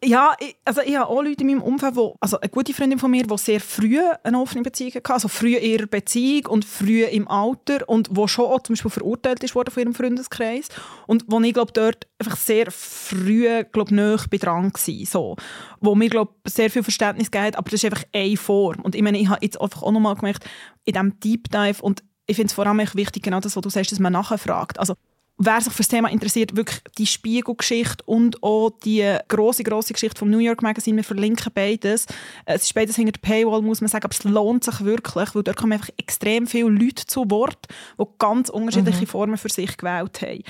Ja, 0.05 0.35
ich, 0.38 0.57
also 0.64 0.81
ich 0.81 0.97
habe 0.97 1.09
auch 1.09 1.23
Leute 1.23 1.43
in 1.43 1.49
meinem 1.49 1.62
Umfeld, 1.62 1.97
wo, 1.97 2.14
also 2.21 2.38
eine 2.38 2.49
gute 2.50 2.73
Freundin 2.73 3.00
von 3.00 3.11
mir, 3.11 3.25
die 3.25 3.38
sehr 3.38 3.61
früh 3.61 3.99
eine 4.23 4.40
offene 4.40 4.62
Beziehung 4.62 4.95
hatte, 4.95 5.12
also 5.12 5.26
früh 5.26 5.57
in 5.57 5.73
ihrer 5.73 5.87
Beziehung 5.87 6.47
und 6.47 6.64
früh 6.64 7.02
im 7.05 7.26
Alter 7.26 7.88
und 7.88 8.09
wo 8.12 8.28
schon 8.28 8.45
auch 8.45 8.62
zum 8.62 8.75
Beispiel 8.75 8.93
verurteilt 8.93 9.55
worden 9.57 9.73
von 9.73 9.83
ihrem 9.83 9.95
Freundeskreis 9.95 10.69
und 11.09 11.25
wo 11.26 11.40
ich 11.40 11.52
glaube 11.52 11.73
dort 11.73 12.07
einfach 12.21 12.37
sehr 12.37 12.71
früh 12.71 13.64
glaube 13.73 13.93
nahe 13.93 14.17
dran 14.17 14.73
war, 14.73 15.07
so. 15.07 15.37
wo 15.81 15.97
mir 15.97 16.11
glaube 16.11 16.33
sehr 16.47 16.71
viel 16.71 16.85
Verständnis 16.85 17.33
gegeben 17.33 17.57
aber 17.57 17.69
das 17.71 17.83
ist 17.83 17.85
einfach 17.87 18.05
eine 18.12 18.37
Form 18.37 18.81
und 18.83 18.95
ich 18.95 19.02
meine, 19.02 19.19
ich 19.19 19.28
habe 19.28 19.45
jetzt 19.45 19.61
einfach 19.61 19.83
auch 19.83 19.90
nochmal 19.90 20.14
gemerkt, 20.14 20.45
in 20.85 20.93
diesem 20.93 21.19
Deep 21.19 21.50
Dive 21.50 21.83
und 21.83 22.05
ich 22.28 22.37
finde 22.37 22.49
es 22.49 22.52
vor 22.52 22.67
allem 22.67 22.78
wichtig, 22.78 23.23
genau 23.23 23.40
das, 23.40 23.57
was 23.57 23.62
du 23.62 23.71
sagst, 23.71 23.90
dass 23.90 23.99
man 23.99 24.12
nachher 24.12 24.38
fragt. 24.38 24.78
Also 24.78 24.95
wer 25.38 25.61
sich 25.61 25.73
für 25.73 25.78
das 25.78 25.88
Thema 25.88 26.11
interessiert, 26.11 26.57
wirklich 26.57 26.80
die 26.99 27.07
Spiegelgeschichte 27.07 28.04
und 28.04 28.42
auch 28.42 28.71
die 28.85 29.16
große 29.28 29.62
große 29.62 29.92
Geschichte 29.92 30.18
vom 30.18 30.30
New 30.30 30.38
York 30.38 30.62
Magazine, 30.62 30.97
wir 30.97 31.04
verlinken 31.04 31.52
beides. 31.54 32.07
Es 32.45 32.64
ist 32.64 32.75
beides 32.75 32.97
hinter 32.97 33.12
der 33.12 33.21
Paywall, 33.21 33.62
muss 33.62 33.80
man 33.80 33.88
sagen, 33.88 34.04
aber 34.04 34.14
es 34.14 34.25
lohnt 34.25 34.64
sich 34.64 34.85
wirklich, 34.85 35.35
weil 35.35 35.45
dort 35.45 35.57
kommen 35.57 35.73
einfach 35.73 35.90
extrem 35.97 36.47
viele 36.47 36.68
Leute 36.68 37.07
zu 37.07 37.30
Wort, 37.30 37.66
die 37.99 38.04
ganz 38.18 38.49
unterschiedliche 38.49 39.02
mhm. 39.02 39.07
Formen 39.07 39.38
für 39.38 39.49
sich 39.49 39.76
gewählt 39.76 40.21
haben. 40.21 40.42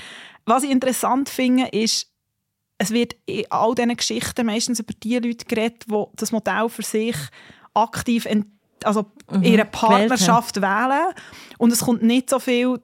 Was 0.45 0.63
ich 0.63 0.71
interessant 0.71 1.29
finde, 1.29 1.67
ist, 1.67 2.07
es 2.79 2.91
wird 2.91 3.15
in 3.25 3.45
all 3.51 3.75
diesen 3.75 3.95
Geschichten 3.95 4.45
meistens 4.45 4.79
über 4.79 4.93
die 4.93 5.19
Leute 5.19 5.45
geredet, 5.45 5.85
die 5.87 6.03
das 6.15 6.31
Modell 6.31 6.67
für 6.69 6.83
sich 6.83 7.15
aktiv 7.73 8.27
also 8.83 9.05
mhm. 9.31 9.43
ihre 9.43 9.65
Partnerschaft 9.65 10.61
wählen. 10.61 11.13
Und 11.57 11.71
es 11.71 11.81
kommt 11.81 12.01
nicht 12.01 12.29
so 12.29 12.39
viel 12.39 12.81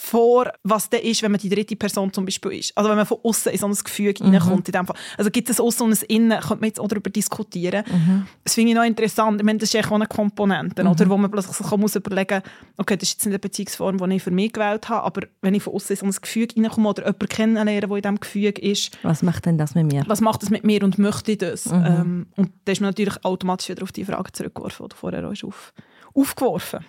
vor, 0.00 0.52
was 0.62 0.88
der 0.90 1.04
ist, 1.04 1.22
wenn 1.22 1.32
man 1.32 1.40
die 1.40 1.48
dritte 1.48 1.76
Person 1.76 2.12
zum 2.12 2.24
Beispiel 2.24 2.52
ist. 2.52 2.76
Also 2.76 2.88
wenn 2.90 2.96
man 2.96 3.06
von 3.06 3.18
außen 3.22 3.52
in 3.52 3.58
so 3.58 3.66
ein 3.66 3.74
Gefüge 3.74 4.24
mhm. 4.24 4.34
reinkommt. 4.34 4.68
In 4.68 4.72
dem 4.72 4.86
Fall. 4.86 4.96
Also 5.16 5.30
gibt 5.30 5.50
es 5.50 5.60
außen 5.60 5.86
und 5.86 5.92
ein 5.92 6.06
Innen, 6.08 6.40
könnte 6.40 6.56
man 6.56 6.64
jetzt 6.64 6.80
auch 6.80 6.88
darüber 6.88 7.10
diskutieren. 7.10 7.84
Mhm. 7.90 8.26
Das 8.44 8.54
finde 8.54 8.70
ich 8.70 8.76
noch 8.76 8.84
interessant. 8.84 9.40
Ich 9.40 9.44
meine, 9.44 9.58
das 9.58 9.74
ist 9.74 9.86
auch 9.86 9.92
eine 9.92 10.06
Komponente, 10.06 10.82
mhm. 10.82 10.90
oder, 10.90 11.08
wo 11.08 11.16
man 11.16 11.30
plötzlich 11.30 11.56
sich 11.56 11.76
muss 11.76 11.96
überlegen 11.96 12.42
okay, 12.76 12.96
das 12.96 13.08
ist 13.08 13.14
jetzt 13.14 13.26
nicht 13.26 13.32
eine 13.32 13.38
Beziehungsform, 13.38 13.98
die 13.98 14.16
ich 14.16 14.22
für 14.22 14.30
mich 14.30 14.52
gewählt 14.52 14.88
habe, 14.88 15.02
aber 15.02 15.26
wenn 15.42 15.54
ich 15.54 15.62
von 15.62 15.74
außen 15.74 15.96
in 15.96 16.12
so 16.12 16.18
ein 16.18 16.22
Gefüge 16.22 16.54
reinkomme 16.56 16.88
oder 16.88 17.04
jemanden 17.04 17.28
kennenlernen, 17.28 17.80
der 17.80 17.90
in 17.90 18.02
diesem 18.02 18.20
Gefüge 18.20 18.60
ist. 18.60 18.98
Was 19.02 19.22
macht 19.22 19.46
denn 19.46 19.58
das 19.58 19.74
mit 19.74 19.86
mir? 19.92 20.04
Was 20.06 20.20
macht 20.20 20.42
das 20.42 20.50
mit 20.50 20.64
mir 20.64 20.82
und 20.84 20.98
möchte 20.98 21.32
ich 21.32 21.38
das? 21.38 21.66
Mhm. 21.66 21.84
Ähm, 21.86 22.26
und 22.36 22.52
da 22.64 22.72
ist 22.72 22.80
man 22.80 22.90
natürlich 22.90 23.24
automatisch 23.24 23.68
wieder 23.68 23.82
auf 23.82 23.92
die 23.92 24.04
Frage 24.04 24.32
zurückgeworfen, 24.32 24.86
die 24.86 24.88
du 24.90 24.96
vorher 24.96 25.28
auch 25.28 25.44
auf 25.44 25.72
aufgeworfen. 26.14 26.80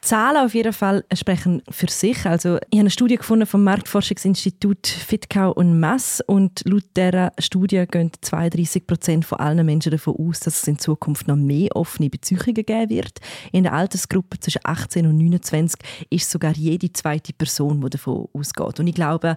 Zahlen 0.00 0.44
auf 0.44 0.54
jeden 0.54 0.72
Fall 0.72 1.04
sprechen 1.14 1.62
für 1.70 1.88
sich. 1.88 2.26
Also 2.26 2.56
ich 2.70 2.78
habe 2.78 2.80
eine 2.80 2.90
Studie 2.90 3.16
gefunden 3.16 3.46
vom 3.46 3.64
Marktforschungsinstitut 3.64 4.86
Fitkau 4.86 5.52
und 5.52 5.80
Mass 5.80 6.22
und 6.26 6.62
laut 6.66 6.84
dieser 6.96 7.32
Studie 7.38 7.84
gehen 7.90 8.10
32 8.20 8.86
Prozent 8.86 9.24
von 9.24 9.38
allen 9.38 9.64
Menschen 9.66 9.92
davon 9.92 10.16
aus, 10.16 10.40
dass 10.40 10.62
es 10.62 10.68
in 10.68 10.78
Zukunft 10.78 11.28
noch 11.28 11.36
mehr 11.36 11.74
offene 11.74 12.10
Beziehungen 12.10 12.54
geben 12.54 12.90
wird. 12.90 13.18
In 13.52 13.64
der 13.64 13.72
Altersgruppe 13.72 14.38
zwischen 14.40 14.60
18 14.64 15.06
und 15.06 15.16
29 15.18 15.80
ist 16.10 16.30
sogar 16.30 16.52
jede 16.52 16.92
zweite 16.92 17.32
Person, 17.32 17.80
die 17.80 17.90
davon 17.90 18.28
ausgeht. 18.32 18.80
Und 18.80 18.86
ich 18.86 18.94
glaube, 18.94 19.36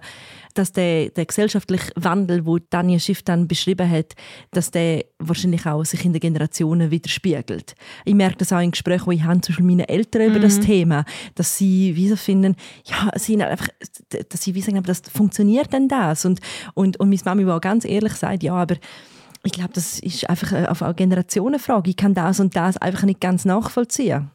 dass 0.54 0.72
der, 0.72 1.10
der 1.10 1.26
gesellschaftliche 1.26 1.90
Wandel, 1.96 2.46
wo 2.46 2.58
Daniel 2.58 3.00
Schiff 3.00 3.22
dann 3.22 3.48
beschrieben 3.48 3.90
hat, 3.90 4.14
dass 4.52 4.70
der 4.70 5.04
wahrscheinlich 5.20 5.66
auch 5.66 5.84
sich 5.84 6.04
in 6.04 6.12
den 6.12 6.20
Generationen 6.20 6.90
widerspiegelt. 6.90 7.74
Ich 8.04 8.14
merke 8.14 8.38
das 8.38 8.52
auch 8.52 8.60
in 8.60 8.70
Gesprächen, 8.70 9.10
die 9.10 9.16
ich 9.16 9.24
habe 9.24 9.40
zum 9.40 9.52
Beispiel 9.52 9.66
meine 9.66 9.88
Eltern 9.88 10.22
über 10.22 10.40
das 10.40 10.58
mhm. 10.58 10.62
Thema, 10.62 11.04
dass 11.34 11.56
sie 11.56 11.94
wie 11.94 12.08
so 12.08 12.16
finden, 12.16 12.56
ja, 12.84 13.10
sie 13.16 13.40
einfach, 13.42 13.68
dass 14.28 14.42
sie 14.42 14.54
wie 14.54 14.60
sagen, 14.60 14.78
aber 14.78 14.86
das 14.86 15.02
funktioniert 15.12 15.72
denn 15.72 15.88
das? 15.88 16.24
Und, 16.24 16.40
und, 16.74 16.98
und 16.98 17.08
meine 17.08 17.22
Mami, 17.24 17.44
die 17.44 17.50
auch 17.50 17.60
ganz 17.60 17.84
ehrlich 17.84 18.14
sagt, 18.14 18.42
ja, 18.42 18.54
aber 18.54 18.76
ich 19.42 19.52
glaube, 19.52 19.72
das 19.72 19.98
ist 20.00 20.28
einfach 20.28 20.52
eine 20.52 20.94
Generationenfrage. 20.94 21.90
Ich 21.90 21.96
kann 21.96 22.14
das 22.14 22.40
und 22.40 22.56
das 22.56 22.76
einfach 22.76 23.04
nicht 23.04 23.20
ganz 23.20 23.44
nachvollziehen. 23.44 24.30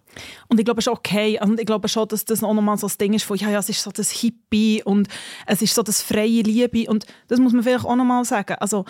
Und 0.47 0.59
ich 0.59 0.65
glaube 0.65 0.81
schon, 0.81 0.93
okay, 0.93 1.39
und 1.41 1.59
ich 1.59 1.65
glaube 1.65 1.87
schon, 1.89 2.07
dass 2.07 2.25
das 2.25 2.43
auch 2.43 2.53
nochmal 2.53 2.77
so 2.77 2.87
das 2.87 2.97
Ding 2.97 3.13
ist 3.13 3.23
von, 3.23 3.37
ja, 3.37 3.49
ja, 3.49 3.59
es 3.59 3.69
ist 3.69 3.83
so 3.83 3.91
das 3.91 4.11
Hippie 4.11 4.81
und 4.83 5.07
es 5.45 5.61
ist 5.61 5.75
so 5.75 5.83
das 5.83 6.01
freie 6.01 6.41
Liebe 6.41 6.89
und 6.89 7.05
das 7.27 7.39
muss 7.39 7.53
man 7.53 7.63
vielleicht 7.63 7.85
auch 7.85 7.95
nochmal 7.95 8.25
sagen. 8.25 8.55
Also, 8.59 8.85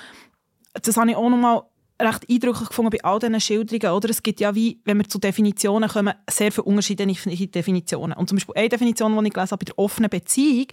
das 0.74 0.96
habe 0.98 1.10
ich 1.10 1.16
auch 1.16 1.30
nochmal 1.30 1.64
recht 2.02 2.30
eindrücklich 2.30 2.70
gefunden 2.70 2.92
bei 2.92 3.04
all 3.04 3.20
diesen 3.20 3.40
Schilderungen. 3.40 3.98
Oder? 3.98 4.10
Es 4.10 4.24
gibt 4.24 4.40
ja, 4.40 4.54
wie, 4.54 4.82
wenn 4.86 4.98
wir 4.98 5.08
zu 5.08 5.20
Definitionen 5.20 5.90
kommen, 5.90 6.14
sehr 6.30 6.52
viele 6.52 6.64
unterschiedliche 6.64 7.48
Definitionen. 7.48 8.18
Und 8.18 8.30
zum 8.30 8.38
Beispiel 8.38 8.56
eine 8.56 8.70
Definition, 8.70 9.18
die 9.18 9.28
ich 9.28 9.34
gelesen 9.34 9.52
habe, 9.52 9.66
bei 9.66 9.72
der 9.72 9.80
offenen 9.80 10.10
Beziehung, 10.10 10.68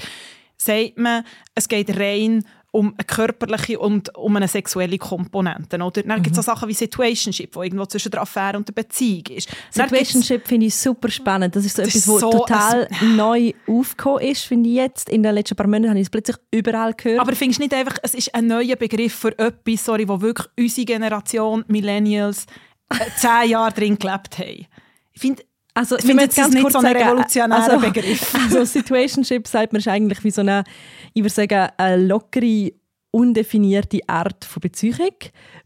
sagt 0.57 0.99
man, 0.99 1.25
es 1.55 1.69
geht 1.69 1.97
rein 1.99 2.45
um 2.73 2.95
eine 2.97 3.05
körperliche 3.05 3.79
und 3.79 4.17
um 4.17 4.35
eine 4.35 4.49
sexuelle 4.49 4.97
Komponente. 4.97 5.77
Oder? 5.77 6.03
Dann 6.03 6.19
mhm. 6.19 6.23
gibt 6.23 6.37
es 6.37 6.45
Sachen 6.45 6.69
wie 6.69 6.75
Situationship, 6.75 7.55
wo 7.55 7.63
irgendwo 7.63 7.85
zwischen 7.85 8.11
der 8.11 8.23
Affäre 8.23 8.57
und 8.57 8.67
der 8.67 8.73
Beziehung 8.73 9.25
ist. 9.29 9.51
Situationship 9.71 10.49
finde 10.49 10.67
ich 10.67 10.75
super 10.75 11.11
spannend. 11.11 11.55
Das 11.55 11.67
ist 11.67 11.77
so 11.77 11.83
das 11.83 11.95
etwas, 11.95 12.09
was 12.09 12.21
so 12.21 12.31
total 12.31 12.89
neu 13.15 13.53
aufgekommen 13.69 14.23
ist, 14.23 14.45
finde 14.45 14.71
ich 14.71 14.77
jetzt. 14.77 15.11
In 15.11 15.23
den 15.23 15.35
letzten 15.35 15.55
paar 15.55 15.67
Monaten 15.67 15.91
habe 15.91 15.99
ich 15.99 16.07
es 16.07 16.11
plötzlich 16.11 16.39
überall 16.51 16.95
gehört. 16.95 17.21
Aber 17.21 17.37
findest 17.37 17.61
du 17.61 17.65
nicht 17.65 17.75
einfach, 17.75 17.99
es 18.03 18.15
ist 18.15 18.35
ein 18.35 18.47
neuer 18.47 18.77
Begriff 18.77 19.15
für 19.15 19.39
etwas, 19.39 19.85
sorry, 19.85 20.09
wo 20.09 20.21
wirklich 20.23 20.49
unsere 20.59 20.87
Generation, 20.87 21.65
Millennials, 21.69 22.47
äh, 22.89 22.97
zehn 23.17 23.51
Jahre 23.51 23.73
drin 23.73 23.99
gelebt 23.99 24.39
haben? 24.39 24.67
Ich 25.13 25.21
finde, 25.21 25.43
also, 25.75 25.97
ich 25.97 26.05
finde 26.05 26.25
jetzt 26.25 26.37
ganz 26.37 26.53
nicht 26.53 26.63
kurz 26.63 26.75
so 26.75 26.81
ein 26.81 26.97
revolutionärer 26.97 27.75
also, 27.75 27.87
Begriff. 27.87 28.35
Also 28.45 28.65
Situationship 28.65 29.49
sagt 29.49 29.73
man 29.73 29.81
ist 29.81 29.89
eigentlich 29.89 30.23
wie 30.23 30.31
so 30.31 30.43
eine, 30.43 30.65
ich 31.15 31.23
würde 31.23 31.35
sagen, 31.35 31.69
eine 31.77 32.05
lockere, 32.05 32.73
undefinierte 33.11 34.01
Art 34.07 34.45
von 34.45 34.61
Beziehung, 34.61 35.17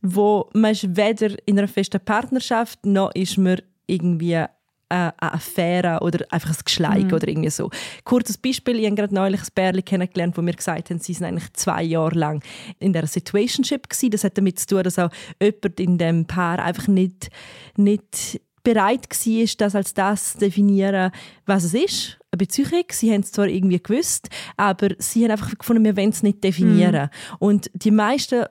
wo 0.03 0.51
man 0.53 0.73
ist 0.73 0.97
weder 0.97 1.37
in 1.47 1.59
einer 1.59 1.69
festen 1.69 2.01
Partnerschaft, 2.01 2.85
noch 2.85 3.15
ist 3.15 3.39
man 3.39 3.61
irgendwie 3.87 4.45
eine 4.89 5.13
Affäre 5.21 5.99
oder 6.01 6.25
einfach 6.31 6.51
ein 6.51 6.65
Geschleik 6.65 7.11
mm. 7.11 7.15
oder 7.15 7.29
irgendwie 7.29 7.51
so. 7.51 7.71
Kurzes 8.05 8.39
Beispiel, 8.39 8.79
ich 8.79 8.87
habe 8.87 8.95
gerade 8.95 9.15
neulich 9.15 9.41
ein 9.41 9.49
Pärchen 9.55 9.85
kennengelernt, 9.85 10.37
wo 10.37 10.43
mir 10.43 10.55
gesagt 10.55 10.91
haben, 10.91 11.01
sie 11.01 11.13
sind 11.13 11.27
eigentlich 11.27 11.53
zwei 11.55 11.83
Jahre 11.83 12.17
lang 12.17 12.45
in 12.79 12.93
der 12.93 13.07
Situationship 13.07 13.89
gewesen. 13.89 14.11
Das 14.11 14.23
hat 14.23 14.39
damit 14.39 14.61
zu 14.61 14.67
tun, 14.67 14.83
dass 14.85 14.99
auch 14.99 15.11
jemand 15.41 15.81
in 15.81 15.99
dem 15.99 16.27
Paar 16.27 16.61
einfach 16.61 16.87
nicht, 16.87 17.31
nicht 17.77 18.41
bereit 18.67 19.09
war, 19.09 19.47
das 19.59 19.75
als 19.77 19.95
das 19.95 20.33
zu 20.33 20.39
definieren, 20.39 21.13
was 21.47 21.63
es 21.63 21.75
ist, 21.75 22.19
eine 22.33 22.39
Beziehung. 22.39 22.83
Sie 22.91 23.13
haben 23.13 23.21
es 23.21 23.31
zwar 23.31 23.47
irgendwie 23.47 23.81
gewusst, 23.81 24.29
aber 24.57 24.89
sie 24.99 25.23
haben 25.23 25.31
einfach 25.31 25.57
gefunden, 25.57 25.85
wir 25.85 25.97
wollen 25.97 26.11
es 26.11 26.25
nicht 26.25 26.43
definieren. 26.43 27.09
Mm. 27.39 27.45
Und 27.45 27.71
die 27.75 27.93
meisten, 27.93 28.45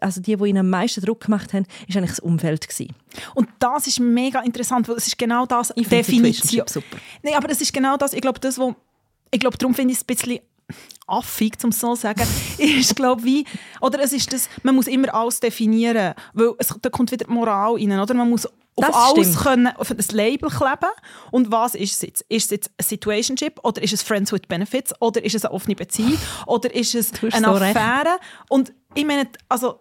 also 0.00 0.20
die, 0.20 0.36
die 0.36 0.48
ihnen 0.48 0.58
am 0.58 0.70
meisten 0.70 1.00
Druck 1.02 1.20
gemacht 1.20 1.52
haben, 1.52 1.66
war 1.88 1.96
eigentlich 1.96 2.10
das 2.10 2.18
Umfeld. 2.18 2.68
Gewesen. 2.68 2.94
Und 3.36 3.48
das 3.60 3.86
ist 3.86 4.00
mega 4.00 4.40
interessant, 4.40 4.88
weil 4.88 4.96
es 4.96 5.06
ist 5.06 5.18
genau 5.18 5.46
das, 5.46 5.72
ich 5.76 5.86
Definition. 5.86 6.66
Super. 6.66 6.96
Nein, 7.22 7.34
aber 7.36 7.48
es 7.48 7.60
ist 7.60 7.72
genau 7.72 7.96
das, 7.96 8.12
ich 8.12 8.20
glaube, 8.20 8.40
das, 8.40 8.58
wo, 8.58 8.74
ich 9.30 9.38
glaube, 9.38 9.56
darum 9.56 9.76
finde 9.76 9.92
ich 9.92 9.98
es 9.98 10.02
ein 10.02 10.06
bisschen 10.06 10.40
affig, 11.06 11.52
um 11.62 11.70
es 11.70 11.78
so 11.78 11.94
zu 11.94 12.00
sagen, 12.00 12.26
ist, 12.58 12.96
glaube 12.96 13.22
wie, 13.22 13.44
oder 13.80 14.00
es 14.02 14.12
ist 14.12 14.32
das, 14.32 14.48
man 14.64 14.74
muss 14.74 14.88
immer 14.88 15.14
alles 15.14 15.38
definieren, 15.38 16.14
weil 16.32 16.54
es, 16.58 16.74
da 16.82 16.90
kommt 16.90 17.12
wieder 17.12 17.24
die 17.24 17.32
Moral 17.32 17.74
rein, 17.74 18.00
oder? 18.00 18.14
Man 18.14 18.30
muss 18.30 18.48
auf 18.76 18.86
das 18.86 18.94
alles 18.94 19.36
können, 19.38 19.68
auf 19.68 19.92
das 19.96 20.12
Label 20.12 20.50
kleben. 20.50 20.90
Und 21.30 21.50
was 21.52 21.74
ist 21.74 21.92
es 21.94 22.02
jetzt? 22.02 22.24
Ist 22.28 22.44
es 22.46 22.50
jetzt 22.50 22.70
ein 22.76 22.84
Situationship 22.84 23.60
oder 23.62 23.82
ist 23.82 23.92
es 23.92 24.02
Friends 24.02 24.32
with 24.32 24.42
Benefits 24.48 24.92
oder 25.00 25.24
ist 25.24 25.34
es 25.34 25.44
eine 25.44 25.54
offene 25.54 25.76
Beziehung 25.76 26.18
oder 26.46 26.74
ist 26.74 26.94
es 26.94 27.12
eine 27.22 27.46
so 27.46 27.50
Affäre? 27.52 28.04
Recht. 28.04 28.20
Und 28.48 28.72
ich 28.94 29.04
meine, 29.04 29.28
also 29.48 29.80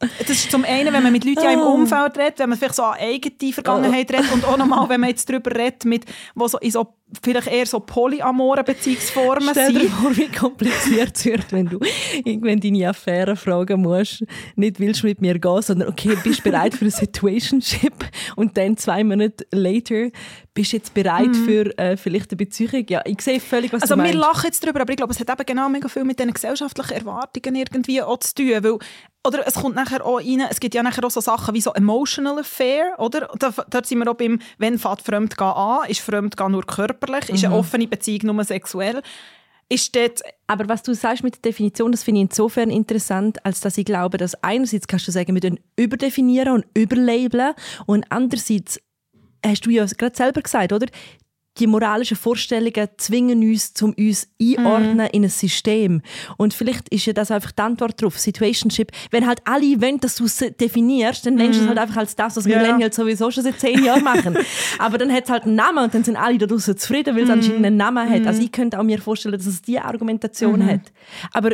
das 0.00 0.30
ist 0.30 0.50
zum 0.50 0.64
einen, 0.64 0.92
wenn 0.92 1.02
man 1.02 1.12
mit 1.12 1.24
Leuten 1.24 1.42
ja 1.42 1.50
im 1.50 1.60
ah. 1.60 1.66
Umfeld 1.66 2.18
redet, 2.18 2.38
wenn 2.38 2.48
man 2.48 2.58
vielleicht 2.58 2.76
so 2.76 2.84
an 2.84 2.98
eigene 3.00 3.52
Vergangenheit 3.52 4.10
redet 4.12 4.30
und 4.32 4.44
auch 4.44 4.56
nochmal, 4.56 4.88
wenn 4.88 5.00
man 5.00 5.10
jetzt 5.10 5.28
darüber 5.28 5.50
redet, 5.50 5.84
mit, 5.86 6.04
wo 6.36 6.46
so 6.46 6.58
in 6.58 6.70
so 6.70 6.94
vielleicht 7.22 7.48
eher 7.48 7.66
so 7.66 7.80
polyamoren 7.80 8.64
Beziehungsformen 8.64 9.50
Stell 9.50 9.72
dir 9.72 9.90
vor, 9.90 10.16
wie 10.16 10.28
kompliziert 10.28 11.16
es 11.16 11.24
wird, 11.24 11.52
wenn 11.52 11.66
du 11.66 11.78
irgendwann 12.24 12.60
deine 12.60 12.88
Affäre 12.88 13.36
fragen 13.36 13.82
musst, 13.82 14.24
nicht 14.56 14.78
willst 14.78 15.02
du 15.02 15.06
mit 15.06 15.20
mir 15.20 15.38
gehen, 15.38 15.62
sondern 15.62 15.88
okay, 15.88 16.16
bist 16.22 16.40
du 16.40 16.50
bereit 16.50 16.74
für 16.74 16.82
eine 16.82 16.90
Situationship 16.90 17.94
und 18.36 18.56
dann 18.56 18.76
zwei 18.76 19.04
Monate 19.04 19.46
later 19.52 20.10
bist 20.54 20.72
du 20.72 20.76
jetzt 20.76 20.92
bereit 20.92 21.28
mm. 21.28 21.44
für 21.44 21.78
äh, 21.78 21.96
vielleicht 21.96 22.30
eine 22.32 22.36
Beziehung? 22.36 22.84
Ja, 22.88 23.00
ich 23.04 23.20
sehe 23.20 23.40
völlig, 23.40 23.72
was 23.72 23.82
also 23.82 23.94
du 23.94 23.98
meinst. 23.98 24.14
Also 24.14 24.24
wir 24.24 24.28
lachen 24.28 24.44
jetzt 24.46 24.64
darüber, 24.64 24.80
aber 24.80 24.90
ich 24.90 24.96
glaube, 24.96 25.12
es 25.12 25.20
hat 25.20 25.30
eben 25.30 25.46
genau 25.46 25.68
mega 25.68 25.88
viel 25.88 26.04
mit 26.04 26.18
den 26.18 26.32
gesellschaftlichen 26.32 26.94
Erwartungen 26.94 27.54
irgendwie 27.54 28.02
auch 28.02 28.18
zu 28.18 28.34
tun, 28.34 28.50
weil 28.62 28.78
oder 29.26 29.46
es 29.46 29.54
kommt 29.54 29.74
nachher 29.74 30.04
auch 30.04 30.18
rein, 30.18 30.46
es 30.48 30.60
gibt 30.60 30.74
ja 30.74 30.82
nachher 30.82 31.04
auch 31.04 31.10
so 31.10 31.20
Sachen 31.20 31.54
wie 31.54 31.60
so 31.60 31.72
Emotional 31.74 32.38
Affair, 32.38 32.94
oder? 32.98 33.28
Da, 33.38 33.52
da 33.68 33.84
sind 33.84 33.98
wir 33.98 34.10
auch 34.10 34.14
beim, 34.14 34.40
wenn 34.58 34.78
fängt 34.78 35.02
Fremdgehen 35.02 35.50
an, 35.50 35.88
ist 35.88 36.00
Fremdgehen 36.00 36.52
nur 36.52 36.64
körperlich, 36.98 37.28
mhm. 37.28 37.34
ist 37.34 37.44
eine 37.44 37.54
mhm. 37.54 37.60
offene 37.60 37.86
Beziehung 37.86 38.34
nur 38.34 38.44
sexuell. 38.44 39.02
Ist 39.70 39.94
dort 39.94 40.22
aber 40.46 40.68
was 40.68 40.82
du 40.82 40.94
sagst 40.94 41.22
mit 41.22 41.34
der 41.34 41.42
Definition, 41.42 41.92
das 41.92 42.02
finde 42.02 42.20
ich 42.20 42.28
insofern 42.30 42.70
interessant, 42.70 43.44
als 43.44 43.60
dass 43.60 43.76
ich 43.76 43.84
glaube, 43.84 44.16
dass 44.16 44.42
einerseits 44.42 44.86
kannst 44.88 45.06
du 45.06 45.12
sagen, 45.12 45.40
wir 45.40 45.56
überdefinieren 45.76 46.54
und 46.54 46.66
überlabeln 46.74 47.52
und 47.84 48.06
andererseits 48.08 48.80
hast 49.44 49.66
du 49.66 49.70
ja 49.70 49.84
gerade 49.84 50.16
selber 50.16 50.40
gesagt, 50.40 50.72
oder? 50.72 50.86
Die 51.58 51.66
moralischen 51.66 52.16
Vorstellungen 52.16 52.88
zwingen 52.96 53.40
uns, 53.40 53.72
um 53.82 53.92
uns 53.92 54.28
einordnen 54.40 55.06
mm. 55.06 55.14
in 55.14 55.24
ein 55.24 55.30
System. 55.30 56.02
Und 56.36 56.54
vielleicht 56.54 56.88
ist 56.90 57.06
ja 57.06 57.12
das 57.12 57.30
einfach 57.30 57.52
die 57.52 57.62
Antwort 57.62 58.00
darauf, 58.00 58.18
Situationship. 58.18 58.90
Wenn 59.10 59.26
halt 59.26 59.40
alle 59.44 59.80
wollen, 59.80 59.98
dass 59.98 60.16
du 60.16 60.24
es 60.24 60.38
definierst, 60.38 61.26
dann 61.26 61.34
nennst 61.34 61.58
du 61.58 61.60
es 61.60 61.64
mhm. 61.64 61.68
halt 61.68 61.78
einfach 61.78 61.96
als 61.98 62.16
das, 62.16 62.36
was 62.36 62.46
ja. 62.46 62.58
Millennials 62.58 62.96
sowieso 62.96 63.30
schon 63.30 63.44
seit 63.44 63.58
zehn 63.58 63.84
Jahren 63.84 64.04
machen. 64.04 64.36
Aber 64.78 64.98
dann 64.98 65.12
hat 65.12 65.24
es 65.24 65.30
halt 65.30 65.44
einen 65.44 65.56
Namen 65.56 65.84
und 65.84 65.94
dann 65.94 66.04
sind 66.04 66.16
alle 66.16 66.38
da 66.38 66.46
draußen 66.46 66.76
zufrieden, 66.76 67.14
weil 67.14 67.24
es 67.24 67.28
mm. 67.28 67.32
anscheinend 67.32 67.66
einen 67.66 67.76
Namen 67.76 68.08
hat. 68.08 68.26
Also 68.26 68.40
mhm. 68.40 68.46
ich 68.46 68.52
könnte 68.52 68.78
auch 68.78 68.84
mir 68.84 69.00
vorstellen, 69.00 69.36
dass 69.36 69.46
es 69.46 69.62
diese 69.62 69.84
Argumentation 69.84 70.60
mm. 70.60 70.66
hat. 70.66 70.92
Aber 71.32 71.50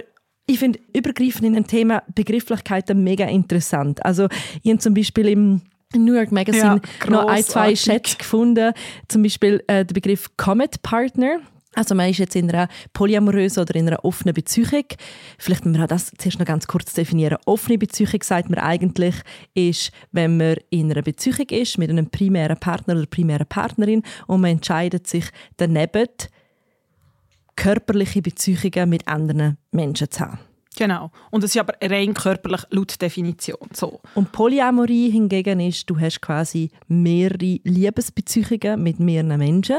ich 0.47 0.59
finde 0.59 0.79
übergreifend 0.95 1.45
in 1.45 1.55
dem 1.55 1.67
Thema 1.67 2.03
Begrifflichkeiten 2.15 3.03
mega 3.03 3.27
interessant. 3.27 4.05
Also 4.05 4.29
ich 4.63 4.79
zum 4.79 4.95
Beispiel 4.95 5.29
im 5.29 5.63
New 5.99 6.15
York 6.15 6.33
Magazine 6.33 6.81
ja, 7.05 7.11
noch 7.11 7.27
ein, 7.27 7.43
zwei 7.45 7.75
Schätze 7.77 8.17
gefunden. 8.17 8.73
Zum 9.09 9.23
Beispiel 9.23 9.63
äh, 9.67 9.85
der 9.85 9.95
Begriff 9.95 10.31
Comet 10.37 10.83
Partner. 10.83 11.39
Also 11.75 11.95
man 11.95 12.09
ist 12.09 12.19
jetzt 12.19 12.37
in 12.37 12.49
einer 12.49 12.69
polyamorösen 12.93 13.63
oder 13.63 13.75
in 13.75 13.89
einer 13.89 14.05
offenen 14.05 14.35
Beziehung. 14.35 14.85
Vielleicht 15.39 15.65
müssen 15.65 15.81
wir 15.81 15.87
das 15.87 16.13
zuerst 16.17 16.39
noch 16.39 16.47
ganz 16.47 16.67
kurz 16.67 16.93
definieren. 16.93 17.39
Offene 17.47 17.79
Beziehung, 17.79 18.23
sagt 18.23 18.49
man 18.49 18.61
eigentlich, 18.61 19.17
ist, 19.55 19.91
wenn 20.13 20.37
man 20.37 20.57
in 20.71 20.91
einer 20.91 21.03
Beziehung 21.03 21.49
ist 21.51 21.79
mit 21.79 21.91
einem 21.91 22.11
primären 22.11 22.59
Partner 22.59 22.95
oder 22.95 23.07
primären 23.07 23.47
Partnerin 23.47 24.03
und 24.27 24.41
man 24.41 24.53
entscheidet 24.53 25.07
sich 25.07 25.25
daneben, 25.57 26.09
körperliche 27.57 28.23
Beziehungen 28.23 28.91
mit 28.91 29.07
anderen 29.09 29.59
Menschen 29.71 30.11
zu 30.11 30.21
haben. 30.21 30.39
Genau. 30.77 31.11
Und 31.31 31.45
es 31.45 31.55
ist 31.55 31.61
aber 31.61 31.75
rein 31.83 32.15
körperlich 32.15 32.63
laut 32.71 33.01
Definition. 33.01 33.69
So. 33.73 34.01
Und 34.15 34.33
Polyamorie 34.33 35.11
hingegen 35.11 35.61
ist, 35.61 35.89
du 35.89 35.99
hast 35.99 36.21
quasi 36.21 36.71
mehrere 36.89 37.61
Liebesbeziehungen 37.63 38.83
mit 38.83 38.99
mehreren 39.01 39.39
Menschen. 39.39 39.77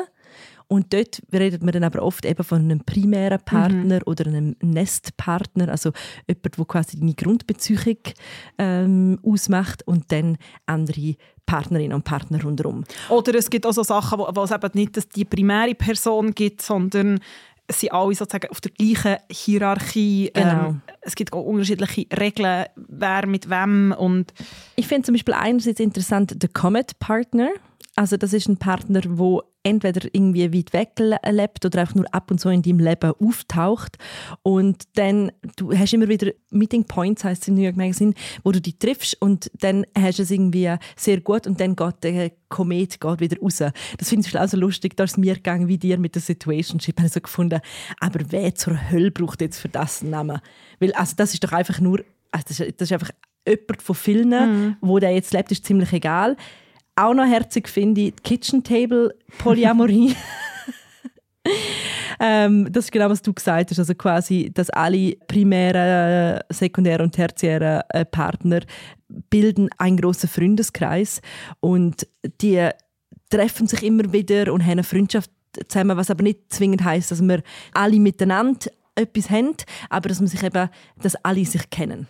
Und 0.67 0.93
dort 0.93 1.21
redet 1.31 1.63
man 1.63 1.73
dann 1.73 1.83
aber 1.83 2.01
oft 2.01 2.25
eben 2.25 2.43
von 2.43 2.59
einem 2.59 2.79
primären 2.79 3.39
Partner 3.39 3.97
mhm. 3.97 4.01
oder 4.05 4.25
einem 4.25 4.55
Nestpartner, 4.61 5.69
also 5.69 5.91
jemand, 6.27 6.57
der 6.57 6.65
quasi 6.65 6.99
deine 6.99 7.13
Grundbeziehung 7.13 7.97
ähm, 8.57 9.19
ausmacht 9.23 9.87
und 9.87 10.11
dann 10.11 10.37
andere 10.65 11.15
Partnerinnen 11.45 11.93
und 11.93 12.03
Partner 12.03 12.41
rundherum. 12.41 12.83
Oder 13.09 13.35
es 13.35 13.51
gibt 13.51 13.67
auch 13.67 13.73
so 13.73 13.83
Sachen, 13.83 14.17
wo, 14.17 14.27
wo 14.33 14.43
es 14.43 14.51
eben 14.51 14.71
nicht 14.73 14.97
dass 14.97 15.07
die 15.07 15.25
primäre 15.25 15.75
Person 15.75 16.33
gibt, 16.33 16.63
sondern 16.63 17.19
es 17.67 17.79
sind 17.79 17.93
alle 17.93 18.13
sozusagen 18.13 18.49
auf 18.51 18.61
der 18.61 18.71
gleichen 18.71 19.17
Hierarchie. 19.29 20.31
Genau. 20.33 20.67
Ähm, 20.67 20.81
es 21.01 21.15
gibt 21.15 21.33
auch 21.33 21.43
unterschiedliche 21.43 22.05
Regeln, 22.17 22.65
wer 22.75 23.27
mit 23.27 23.49
wem 23.49 23.93
und 23.97 24.33
ich 24.75 24.87
finde 24.87 25.03
zum 25.03 25.13
Beispiel 25.13 25.33
einerseits 25.33 25.79
interessant 25.79 26.41
der 26.41 26.49
Comet 26.49 26.99
Partner. 26.99 27.49
Also 27.95 28.17
das 28.17 28.33
ist 28.33 28.47
ein 28.47 28.57
Partner, 28.57 29.01
wo 29.05 29.43
entweder 29.65 30.07
irgendwie 30.13 30.53
weit 30.53 30.73
weg 30.73 30.91
lebt 30.99 31.65
oder 31.65 31.81
einfach 31.81 31.95
nur 31.95 32.13
ab 32.13 32.29
und 32.29 32.39
zu 32.39 32.49
in 32.49 32.61
deinem 32.61 32.79
Leben 32.79 33.13
auftaucht. 33.19 33.97
Und 34.43 34.83
dann, 34.95 35.31
du 35.55 35.75
hast 35.77 35.93
immer 35.93 36.07
wieder 36.07 36.31
Meeting 36.51 36.85
Points, 36.85 37.23
heißt 37.23 37.41
es 37.41 37.47
im 37.47 37.55
New 37.55 37.63
York 37.63 37.75
Magazine, 37.75 38.13
wo 38.43 38.51
du 38.51 38.61
dich 38.61 38.77
triffst 38.77 39.19
und 39.21 39.49
dann 39.59 39.85
hast 39.97 40.19
du 40.19 40.23
es 40.23 40.31
irgendwie 40.31 40.73
sehr 40.95 41.19
gut 41.19 41.47
und 41.47 41.59
dann 41.59 41.75
geht 41.75 42.03
der 42.03 42.31
Komet 42.47 43.01
geht 43.01 43.19
wieder 43.19 43.41
raus. 43.41 43.57
Das 43.57 44.09
finde 44.09 44.27
ich 44.27 44.37
auch 44.37 44.47
so 44.47 44.57
lustig, 44.57 44.95
da 44.95 45.05
ist 45.05 45.17
mir 45.17 45.33
gegangen 45.33 45.67
wie 45.67 45.77
dir 45.77 45.97
mit 45.97 46.15
der 46.15 46.21
Situationship. 46.21 46.95
Ich 46.97 47.03
habe 47.03 47.13
so 47.13 47.21
gefunden, 47.21 47.59
aber 47.99 48.19
wer 48.29 48.53
zur 48.53 48.91
Hölle 48.91 49.11
braucht 49.11 49.41
jetzt 49.41 49.57
für 49.57 49.69
das 49.69 50.01
einen 50.01 50.11
Namen? 50.11 50.39
Weil 50.79 50.93
also 50.93 51.15
das 51.17 51.33
ist 51.33 51.43
doch 51.43 51.51
einfach 51.51 51.79
nur, 51.79 52.01
also 52.31 52.45
das, 52.47 52.59
ist, 52.59 52.79
das 52.79 52.89
ist 52.89 52.93
einfach 52.93 53.09
jemand 53.47 53.81
von 53.81 53.95
vielen, 53.95 54.29
mhm. 54.29 54.77
wo 54.81 54.99
der 54.99 55.11
jetzt 55.11 55.33
lebt, 55.33 55.51
ist 55.51 55.65
ziemlich 55.65 55.91
egal. 55.91 56.37
Auch 56.95 57.13
noch 57.13 57.25
herzig 57.25 57.67
finde 57.67 58.01
ich 58.01 58.15
die 58.15 58.21
Kitchen 58.23 58.63
Table 58.63 59.13
Polyamorie. 59.39 60.15
ähm, 62.19 62.71
das 62.71 62.85
ist 62.85 62.91
genau, 62.91 63.09
was 63.09 63.21
du 63.21 63.33
gesagt 63.33 63.71
hast. 63.71 63.79
Also 63.79 63.93
quasi, 63.95 64.49
dass 64.53 64.69
alle 64.69 65.15
primären, 65.27 66.39
sekundären 66.49 67.07
und 67.07 67.11
tertiären 67.11 67.81
äh, 67.89 68.05
Partner 68.05 68.61
bilden 69.29 69.69
einen 69.77 69.97
großen 69.97 70.29
Freundeskreis 70.29 71.21
und 71.59 72.07
die 72.41 72.69
treffen 73.29 73.67
sich 73.67 73.83
immer 73.83 74.13
wieder 74.13 74.53
und 74.53 74.63
haben 74.63 74.71
eine 74.71 74.83
Freundschaft 74.83 75.29
zusammen, 75.67 75.97
was 75.97 76.09
aber 76.09 76.23
nicht 76.23 76.53
zwingend 76.53 76.83
heißt, 76.83 77.11
dass 77.11 77.21
wir 77.21 77.41
alle 77.73 77.99
miteinander 77.99 78.71
etwas 78.95 79.29
haben, 79.29 79.55
aber 79.89 80.09
dass 80.09 80.19
man 80.19 80.27
sich 80.27 80.43
eben, 80.43 80.69
dass 81.01 81.15
alle 81.23 81.45
sich 81.45 81.69
kennen. 81.69 82.07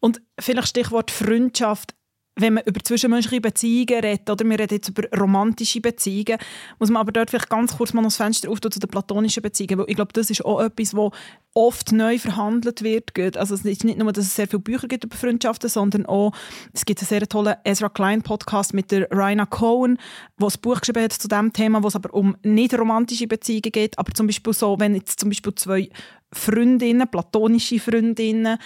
Und 0.00 0.20
vielleicht 0.38 0.68
Stichwort 0.68 1.10
Freundschaft 1.10 1.94
wenn 2.36 2.54
man 2.54 2.64
über 2.64 2.80
zwischenmenschliche 2.82 3.42
Beziehungen 3.42 4.00
redet, 4.00 4.28
oder 4.30 4.44
wir 4.44 4.58
reden 4.58 4.74
jetzt 4.74 4.88
über 4.88 5.02
romantische 5.18 5.80
Beziehungen, 5.80 6.38
muss 6.78 6.88
man 6.90 7.00
aber 7.00 7.12
dort 7.12 7.30
vielleicht 7.30 7.50
ganz 7.50 7.76
kurz 7.76 7.92
mal 7.92 8.00
noch 8.00 8.08
das 8.08 8.16
Fenster 8.16 8.50
auftun 8.50 8.72
zu 8.72 8.80
den 8.80 8.88
platonischen 8.88 9.42
Beziehungen, 9.42 9.80
weil 9.80 9.90
ich 9.90 9.96
glaube, 9.96 10.12
das 10.14 10.30
ist 10.30 10.44
auch 10.44 10.60
etwas, 10.60 10.96
wo 10.96 11.12
oft 11.54 11.92
neu 11.92 12.18
verhandelt 12.18 12.82
wird. 12.82 13.36
Also 13.36 13.54
es 13.54 13.64
ist 13.66 13.84
nicht 13.84 13.98
nur, 13.98 14.12
dass 14.12 14.24
es 14.24 14.34
sehr 14.34 14.48
viele 14.48 14.60
Bücher 14.60 14.88
gibt 14.88 15.04
über 15.04 15.16
Freundschaften, 15.16 15.68
sondern 15.68 16.06
auch, 16.06 16.32
es 16.72 16.86
gibt 16.86 17.00
einen 17.00 17.08
sehr 17.08 17.28
tollen 17.28 17.56
Ezra 17.64 17.90
Klein 17.90 18.22
Podcast 18.22 18.72
mit 18.72 18.90
der 18.90 19.08
Raina 19.10 19.44
Cohen, 19.44 19.98
wo 20.38 20.46
ein 20.46 20.54
Buch 20.62 20.80
geschrieben 20.80 21.02
hat 21.02 21.12
zu 21.12 21.28
diesem 21.28 21.52
Thema, 21.52 21.82
wo 21.82 21.88
es 21.88 21.96
aber 21.96 22.14
um 22.14 22.36
nicht 22.42 22.72
romantische 22.78 23.26
Beziehungen 23.26 23.72
geht, 23.72 23.98
aber 23.98 24.12
zum 24.14 24.26
Beispiel 24.26 24.54
so, 24.54 24.80
wenn 24.80 24.94
jetzt 24.94 25.20
zum 25.20 25.28
Beispiel 25.28 25.54
zwei 25.54 25.90
Freundinnen, 26.32 27.08
platonische 27.10 27.78
Freundinnen, 27.78 28.56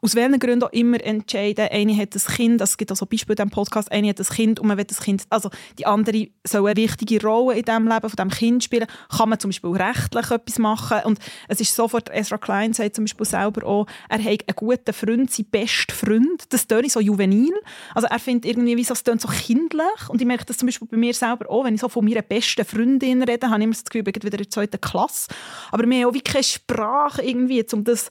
aus 0.00 0.14
welchen 0.14 0.38
Gründen 0.38 0.64
auch 0.64 0.72
immer 0.72 1.02
entscheiden, 1.02 1.68
eine 1.70 1.96
hat 1.96 2.14
ein 2.14 2.34
Kind, 2.34 2.60
es 2.60 2.76
gibt 2.76 2.90
also 2.90 3.06
Beispiele 3.06 3.34
in 3.34 3.36
diesem 3.36 3.50
Podcast, 3.50 3.90
eine 3.90 4.08
hat 4.08 4.20
ein 4.20 4.26
Kind 4.26 4.60
und 4.60 4.66
man 4.66 4.78
will 4.78 4.84
das 4.84 5.00
Kind, 5.00 5.24
also 5.30 5.50
die 5.78 5.86
andere 5.86 6.28
soll 6.46 6.66
eine 6.68 6.76
wichtige 6.76 7.20
Rolle 7.22 7.58
in 7.58 7.64
dem 7.64 7.88
Leben 7.88 8.08
von 8.08 8.16
dem 8.16 8.30
Kind 8.30 8.64
spielen, 8.64 8.86
kann 9.14 9.28
man 9.28 9.40
zum 9.40 9.50
Beispiel 9.50 9.70
rechtlich 9.70 10.30
etwas 10.30 10.58
machen? 10.58 10.98
Und 11.04 11.18
es 11.48 11.60
ist 11.60 11.74
sofort, 11.74 12.10
Ezra 12.12 12.38
Klein 12.38 12.72
sagt 12.72 12.94
zum 12.94 13.04
Beispiel 13.04 13.26
selber 13.26 13.66
auch, 13.66 13.86
er 14.08 14.18
hat 14.18 14.44
einen 14.46 14.56
guten 14.56 14.92
Freund, 14.92 15.30
sein 15.30 15.46
bester 15.50 15.94
Freund, 15.94 16.44
das 16.50 16.66
tönt 16.66 16.90
so 16.90 17.00
juvenil, 17.00 17.54
also 17.94 18.06
er 18.08 18.18
findet 18.18 18.50
irgendwie, 18.50 18.76
wie 18.76 18.84
so, 18.84 18.94
es 18.94 19.02
tönt 19.02 19.20
so 19.20 19.28
kindlich. 19.28 20.08
Und 20.08 20.20
ich 20.20 20.26
merke 20.26 20.44
das 20.44 20.58
zum 20.58 20.66
Beispiel 20.66 20.88
bei 20.88 20.96
mir 20.96 21.14
selber 21.14 21.50
auch, 21.50 21.64
wenn 21.64 21.74
ich 21.74 21.80
so 21.80 21.88
von 21.88 22.04
meiner 22.04 22.22
besten 22.22 22.64
Freundin 22.64 23.22
rede, 23.22 23.48
habe 23.48 23.58
ich 23.58 23.64
immer 23.64 23.74
das 23.74 23.84
Gefühl, 23.84 24.06
ich 24.06 24.12
bin 24.12 24.22
wieder 24.22 24.38
in 24.38 24.44
der 24.44 24.50
zweiten 24.50 24.80
Klasse, 24.80 25.28
aber 25.70 25.88
wir 25.88 25.98
haben 25.98 26.10
auch 26.10 26.14
wie 26.14 26.20
keine 26.20 26.44
Sprache 26.44 27.22
irgendwie, 27.22 27.64
um 27.72 27.84
das 27.84 28.08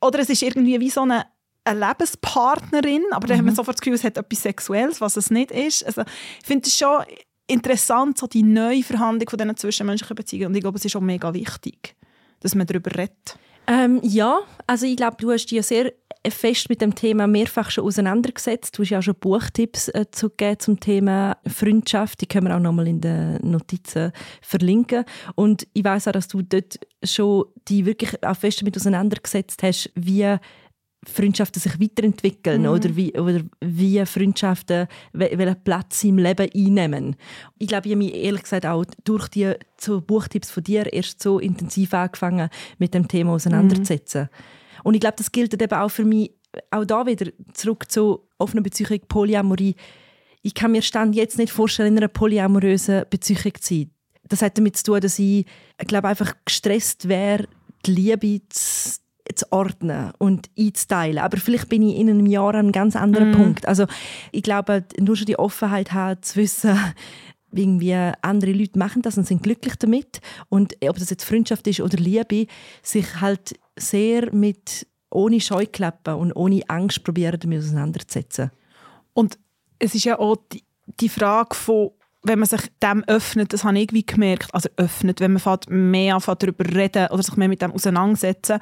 oder 0.00 0.20
es 0.20 0.30
ist 0.30 0.42
irgendwie 0.42 0.78
wie 0.80 0.90
so 0.90 1.02
eine, 1.02 1.26
eine 1.64 1.86
Lebenspartnerin, 1.86 3.04
aber 3.10 3.26
mhm. 3.26 3.28
dann 3.28 3.38
haben 3.38 3.46
wir 3.46 3.54
sofort 3.54 3.76
das 3.76 3.80
Gefühl, 3.80 3.94
es 3.94 4.04
hat 4.04 4.16
etwas 4.16 4.42
Sexuelles, 4.42 5.00
was 5.00 5.16
es 5.16 5.30
nicht 5.30 5.50
ist. 5.50 5.84
Also, 5.84 6.02
ich 6.02 6.46
finde 6.46 6.66
es 6.66 6.76
schon 6.76 7.02
interessant, 7.46 8.18
so 8.18 8.26
die 8.26 8.42
neue 8.42 8.82
Verhandlung 8.82 9.28
von 9.28 9.38
diesen 9.38 9.56
zwischenmenschlichen 9.56 10.14
Beziehungen. 10.14 10.48
Und 10.48 10.54
ich 10.54 10.62
glaube, 10.62 10.78
es 10.78 10.84
ist 10.84 10.94
auch 10.96 11.00
mega 11.00 11.32
wichtig, 11.34 11.96
dass 12.40 12.54
man 12.54 12.66
darüber 12.66 12.94
redet. 12.96 13.38
Ähm, 13.66 14.00
ja, 14.02 14.40
also 14.66 14.86
ich 14.86 14.96
glaube, 14.96 15.16
du 15.18 15.30
hast 15.30 15.50
ja 15.50 15.62
sehr 15.62 15.92
fest 16.30 16.68
mit 16.68 16.80
dem 16.80 16.94
Thema 16.94 17.26
mehrfach 17.26 17.70
schon 17.70 17.84
auseinandergesetzt. 17.84 18.76
Du 18.76 18.82
hast 18.82 18.90
ja 18.90 18.98
auch 18.98 19.02
schon 19.02 19.14
Buchtipps 19.18 19.88
äh, 19.88 20.06
zugegeben 20.10 20.58
zum 20.58 20.80
Thema 20.80 21.36
Freundschaft. 21.46 22.20
Die 22.20 22.26
können 22.26 22.48
wir 22.48 22.56
auch 22.56 22.60
nochmal 22.60 22.88
in 22.88 23.00
den 23.00 23.38
Notizen 23.42 24.12
verlinken. 24.40 25.04
Und 25.34 25.66
ich 25.72 25.84
weiß 25.84 26.08
auch, 26.08 26.12
dass 26.12 26.28
du 26.28 26.42
dort 26.42 26.78
schon 27.02 27.46
die 27.68 27.86
wirklich 27.86 28.22
auch 28.24 28.36
fest 28.36 28.60
damit 28.60 28.76
auseinandergesetzt 28.76 29.62
hast, 29.62 29.90
wie 29.94 30.36
Freundschaften 31.06 31.60
sich 31.60 31.80
weiterentwickeln 31.80 32.62
mhm. 32.62 32.68
oder, 32.68 32.96
wie, 32.96 33.12
oder 33.12 33.40
wie 33.60 34.04
Freundschaften 34.04 34.88
welchen 35.12 35.62
Platz 35.62 36.04
im 36.04 36.18
Leben 36.18 36.48
einnehmen. 36.54 37.16
Ich 37.58 37.68
glaube, 37.68 37.86
ich 37.86 37.94
habe 37.94 38.04
mich 38.04 38.14
ehrlich 38.14 38.42
gesagt 38.42 38.66
auch 38.66 38.84
durch 39.04 39.28
die 39.28 39.52
so 39.80 40.00
Buchtipps 40.00 40.50
von 40.50 40.64
dir 40.64 40.92
erst 40.92 41.22
so 41.22 41.38
intensiv 41.38 41.94
angefangen, 41.94 42.48
mit 42.78 42.94
dem 42.94 43.06
Thema 43.06 43.32
auseinanderzusetzen. 43.32 44.22
Mhm. 44.22 44.57
Und 44.84 44.94
ich 44.94 45.00
glaube, 45.00 45.16
das 45.16 45.32
gilt 45.32 45.60
eben 45.60 45.78
auch 45.78 45.90
für 45.90 46.04
mich, 46.04 46.32
auch 46.70 46.84
da 46.84 47.06
wieder 47.06 47.30
zurück 47.52 47.90
zu 47.90 48.28
offener 48.38 48.62
Beziehung, 48.62 49.00
Polyamorie. 49.08 49.76
Ich 50.42 50.54
kann 50.54 50.72
mir 50.72 50.82
Stand 50.82 51.14
jetzt 51.14 51.38
nicht 51.38 51.52
vorstellen, 51.52 51.94
in 51.94 51.98
einer 51.98 52.08
polyamorösen 52.08 53.04
Beziehung 53.10 53.54
zu 53.60 53.74
sein. 53.74 53.90
Das 54.28 54.42
hat 54.42 54.56
damit 54.58 54.76
zu 54.76 54.84
tun, 54.84 55.00
dass 55.00 55.18
ich, 55.18 55.46
glaube, 55.78 56.08
einfach 56.08 56.34
gestresst 56.44 57.08
wäre, 57.08 57.48
die 57.86 57.92
Liebe 57.92 58.40
zu 58.48 58.98
zu 59.34 59.50
ordnen 59.52 60.12
und 60.18 60.50
einzuteilen. 60.58 61.18
Aber 61.18 61.36
vielleicht 61.36 61.68
bin 61.68 61.82
ich 61.82 61.96
in 61.96 62.08
einem 62.08 62.26
Jahr 62.26 62.50
an 62.50 62.56
einem 62.56 62.72
ganz 62.72 62.96
anderen 62.96 63.30
mm. 63.30 63.34
Punkt. 63.34 63.68
Also 63.68 63.86
ich 64.32 64.42
glaube, 64.42 64.84
nur 64.98 65.16
schon 65.16 65.26
die 65.26 65.38
Offenheit 65.38 65.92
haben, 65.92 66.22
zu 66.22 66.36
wissen, 66.36 66.78
irgendwie 67.52 67.94
andere 68.22 68.52
Leute 68.52 68.78
machen 68.78 69.02
das 69.02 69.16
und 69.16 69.26
sind 69.26 69.42
glücklich 69.42 69.76
damit. 69.76 70.20
Und 70.48 70.74
ob 70.86 70.98
das 70.98 71.10
jetzt 71.10 71.24
Freundschaft 71.24 71.66
ist 71.66 71.80
oder 71.80 71.96
Liebe, 71.98 72.46
sich 72.82 73.20
halt 73.20 73.58
sehr 73.80 74.32
mit 74.34 74.86
ohne 75.10 75.40
Scheuklappen 75.40 76.14
und 76.14 76.32
ohne 76.32 76.62
Angst 76.68 77.02
probieren, 77.02 77.40
damit 77.40 77.60
auseinanderzusetzen. 77.60 78.50
Und 79.14 79.38
es 79.78 79.94
ist 79.94 80.04
ja 80.04 80.18
auch 80.18 80.36
die, 80.52 80.64
die 81.00 81.08
Frage 81.08 81.54
von 81.54 81.90
wenn 82.22 82.40
man 82.40 82.48
sich 82.48 82.62
dem 82.82 83.04
öffnet, 83.04 83.52
das 83.52 83.64
habe 83.64 83.76
ich 83.76 83.84
irgendwie 83.84 84.04
gemerkt, 84.04 84.52
also 84.52 84.68
öffnet, 84.76 85.20
wenn 85.20 85.32
man 85.32 85.58
mehr 85.68 86.18
darüber 86.18 86.64
reden 86.64 87.06
oder 87.10 87.22
sich 87.22 87.36
mehr 87.36 87.48
mit 87.48 87.62
dem 87.62 87.72
auseinandersetzen, 87.72 88.58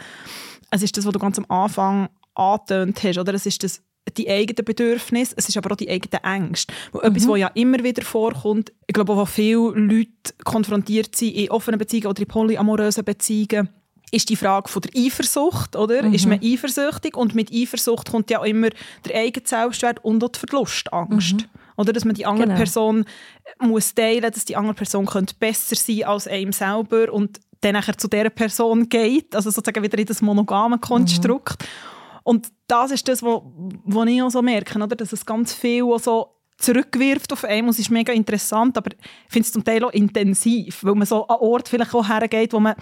es 0.70 0.82
ist 0.82 0.96
das, 0.96 1.06
was 1.06 1.12
du 1.12 1.18
ganz 1.18 1.38
am 1.38 1.46
Anfang 1.48 2.08
angetönt 2.34 3.02
hast, 3.02 3.18
oder? 3.18 3.34
Es 3.34 3.46
ist 3.46 3.62
das 3.62 3.82
die 4.16 4.30
eigenen 4.30 4.64
Bedürfnisse, 4.64 5.34
es 5.36 5.48
ist 5.48 5.56
aber 5.56 5.72
auch 5.72 5.76
die 5.76 5.90
eigenen 5.90 6.22
Ängste. 6.22 6.72
Mhm. 6.92 7.00
Etwas, 7.02 7.28
was 7.28 7.38
ja 7.38 7.48
immer 7.54 7.82
wieder 7.82 8.02
vorkommt, 8.02 8.72
ich 8.86 8.94
glaube, 8.94 9.16
wo 9.16 9.24
viele 9.24 9.70
Leute 9.70 10.34
konfrontiert 10.44 11.16
sind 11.16 11.34
in 11.34 11.50
offenen 11.50 11.78
Beziehungen 11.78 12.08
oder 12.08 12.20
in 12.20 12.28
polyamorösen 12.28 13.04
Beziehungen, 13.04 13.68
ist 14.12 14.28
die 14.28 14.36
Frage 14.36 14.68
von 14.68 14.82
der 14.82 14.92
Eifersucht, 14.96 15.76
oder? 15.76 16.02
Mhm. 16.02 16.14
Ist 16.14 16.26
man 16.26 16.40
eifersüchtig? 16.42 17.16
Und 17.16 17.34
mit 17.34 17.52
Eifersucht 17.52 18.10
kommt 18.10 18.30
ja 18.30 18.40
auch 18.40 18.44
immer 18.44 18.68
der 19.04 19.16
eigene 19.16 19.46
Selbstwert 19.46 20.04
und 20.04 20.22
auch 20.22 20.28
die 20.28 20.38
Verlustangst. 20.38 21.34
Mhm. 21.34 21.44
Oder 21.76 21.92
dass 21.92 22.04
man 22.04 22.14
die 22.14 22.24
andere 22.24 22.46
genau. 22.46 22.56
Person 22.56 23.04
muss 23.58 23.94
teilen, 23.94 24.30
dass 24.32 24.44
die 24.44 24.56
andere 24.56 24.74
Person 24.74 25.06
könnte 25.06 25.34
besser 25.38 25.76
sein 25.76 26.04
als 26.04 26.26
einem 26.26 26.52
selber 26.52 27.12
und 27.12 27.40
dann 27.60 27.72
nachher 27.72 27.98
zu 27.98 28.08
dieser 28.08 28.30
Person 28.30 28.88
geht, 28.88 29.34
also 29.34 29.50
sozusagen 29.50 29.82
wieder 29.82 29.98
in 29.98 30.06
das 30.06 30.22
monogame 30.22 30.78
Konstrukt. 30.78 31.62
Mhm. 31.62 31.66
Und 32.24 32.48
das 32.66 32.90
ist 32.90 33.06
das, 33.08 33.22
was 33.22 33.40
wo, 33.84 34.04
ich 34.04 34.22
auch 34.22 34.30
so 34.30 34.42
merke, 34.42 34.78
oder? 34.78 34.96
dass 34.96 35.12
es 35.12 35.24
ganz 35.24 35.52
viel 35.52 35.84
so 35.98 36.36
zurückwirft 36.58 37.32
auf 37.32 37.44
einen. 37.44 37.68
Es 37.68 37.78
ist 37.78 37.90
mega 37.90 38.12
interessant, 38.12 38.76
aber 38.76 38.90
ich 38.92 39.32
finde 39.32 39.46
es 39.46 39.52
zum 39.52 39.62
Teil 39.62 39.84
auch 39.84 39.92
intensiv, 39.92 40.82
weil 40.82 40.94
man 40.94 41.06
so 41.06 41.26
an 41.26 41.36
Ort 41.38 41.68
vielleicht 41.68 41.94
auch 41.94 42.08
hergeht, 42.08 42.52
wo 42.52 42.60
man 42.60 42.74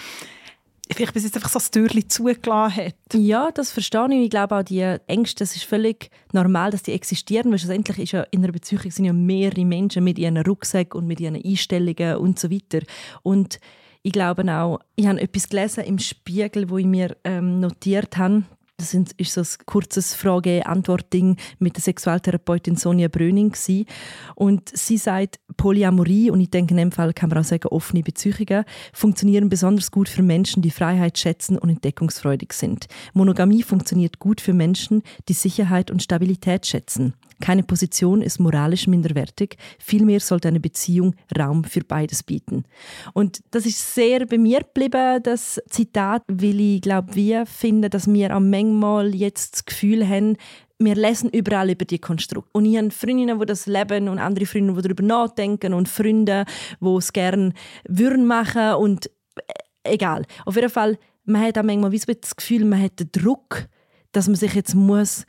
vielleicht 0.93 1.15
bis 1.15 1.25
jetzt 1.25 1.37
einfach 1.37 1.51
so 1.51 1.59
das 1.59 1.71
Türchen 1.71 2.09
zugelassen 2.09 2.77
hat. 2.77 2.95
Ja, 3.15 3.51
das 3.51 3.71
verstehe 3.71 4.09
ich. 4.11 4.25
Ich 4.25 4.31
glaube 4.31 4.57
auch, 4.57 4.63
die 4.63 4.81
Ängste, 5.07 5.45
das 5.45 5.57
ist 5.57 5.65
völlig 5.65 6.11
normal, 6.33 6.71
dass 6.71 6.83
die 6.83 6.93
existieren, 6.93 7.51
weil 7.51 7.59
schlussendlich 7.59 7.99
ist 7.99 8.13
ja 8.13 8.23
in 8.31 8.43
einer 8.43 8.53
Beziehung 8.53 8.91
sind 8.91 9.05
ja 9.05 9.13
mehrere 9.13 9.65
Menschen 9.65 10.05
mit 10.05 10.19
ihren 10.19 10.37
Rucksäcken 10.37 11.01
und 11.01 11.07
mit 11.07 11.21
ihren 11.21 11.37
Einstellungen 11.37 12.17
und 12.17 12.39
so 12.39 12.51
weiter. 12.51 12.81
Und 13.23 13.61
ich 14.03 14.13
glaube 14.13 14.45
auch, 14.53 14.81
ich 14.97 15.07
habe 15.07 15.21
etwas 15.21 15.49
gelesen 15.49 15.85
im 15.85 15.99
Spiegel, 15.99 16.69
wo 16.69 16.77
ich 16.77 16.87
mir 16.87 17.17
ähm, 17.25 17.61
notiert 17.61 18.19
habe. 18.19 18.45
Das 18.77 18.93
ist 18.93 19.33
so 19.33 19.41
ein 19.41 19.67
kurzes 19.67 20.17
Frage-Antwort-Ding 20.17 21.37
mit 21.61 21.77
der 21.77 21.83
Sexualtherapeutin 21.83 22.75
Sonja 22.75 23.07
Bröning. 23.07 23.53
Gewesen. 23.53 23.87
Und 24.35 24.69
sie 24.77 24.97
sagt, 24.97 25.39
Polyamorie, 25.57 26.31
und 26.31 26.41
ich 26.41 26.51
denke 26.51 26.73
in 26.73 26.79
dem 26.79 26.93
Fall 26.93 27.13
kann 27.13 27.31
man 27.31 27.39
auch 27.39 27.45
sagen, 27.45 27.69
offene 27.69 28.03
Beziehungen, 28.03 28.65
funktionieren 28.93 29.49
besonders 29.49 29.93
gut 29.93 30.09
für 30.09 30.23
Menschen, 30.23 30.61
die 30.61 30.73
Freiheit 30.73 31.19
schätzen 31.19 31.57
und 31.57 31.71
entdeckungsfreudig 31.71 32.53
sind. 32.53 32.87
Monogamie 33.13 33.63
funktioniert 33.63 34.19
gut 34.19 34.41
für 34.41 34.55
Menschen, 34.55 35.03
die 35.29 35.35
Sicherheit 35.35 35.93
und 35.93 36.03
Stabilität 36.03 36.67
schätzen. 36.67 37.15
Keine 37.45 37.63
Position 37.63 38.23
ist 38.23 38.41
moralisch 38.41 38.87
minderwertig, 38.87 39.59
vielmehr 39.79 40.19
sollte 40.19 40.49
eine 40.49 40.61
Beziehung 40.61 41.15
Raum 41.39 41.63
für 41.63 41.85
beides 41.85 42.23
bieten. 42.23 42.65
Und 43.13 43.41
das 43.51 43.67
ist 43.67 43.95
sehr 43.95 44.25
bei 44.25 44.39
mir 44.39 44.61
geblieben, 44.61 45.23
das 45.23 45.61
Zitat, 45.69 46.23
weil 46.27 46.59
ich 46.59 46.81
glaube, 46.81 47.15
wir 47.15 47.45
finden, 47.45 47.91
dass 47.91 48.11
wir 48.11 48.35
auch 48.35 48.41
manchmal 48.41 49.15
jetzt 49.15 49.57
das 49.57 49.65
Gefühl 49.67 50.09
haben, 50.09 50.39
wir 50.79 50.95
lesen 50.95 51.29
überall 51.29 51.71
über 51.71 51.85
die 51.85 51.99
Konstrukte. 51.99 52.49
Und 52.55 52.65
ich 52.65 52.79
habe 52.79 52.91
Freundinnen, 52.91 53.39
die 53.39 53.45
das 53.45 53.67
leben 53.67 54.09
und 54.09 54.19
andere 54.19 54.47
Freundinnen, 54.47 54.77
die 54.77 54.83
darüber 54.83 55.03
nachdenken 55.03 55.75
und 55.75 55.91
Freunde, 55.91 56.47
die 56.81 56.97
es 56.97 57.13
gerne 57.13 57.53
würden 57.87 58.25
machen 58.27 58.77
und 58.77 59.11
äh, 59.37 59.93
egal. 59.93 60.25
Auf 60.47 60.57
jeden 60.57 60.71
Fall, 60.71 60.97
man 61.27 61.43
hat 61.43 61.59
auch 61.59 61.63
manchmal 61.63 61.91
das 61.91 62.37
Gefühl, 62.37 62.65
man 62.65 62.81
hat 62.81 62.99
den 62.99 63.13
Druck, 63.13 63.69
dass 64.13 64.29
man 64.29 64.37
sich 64.37 64.55
jetzt 64.55 64.75
muss 64.75 65.27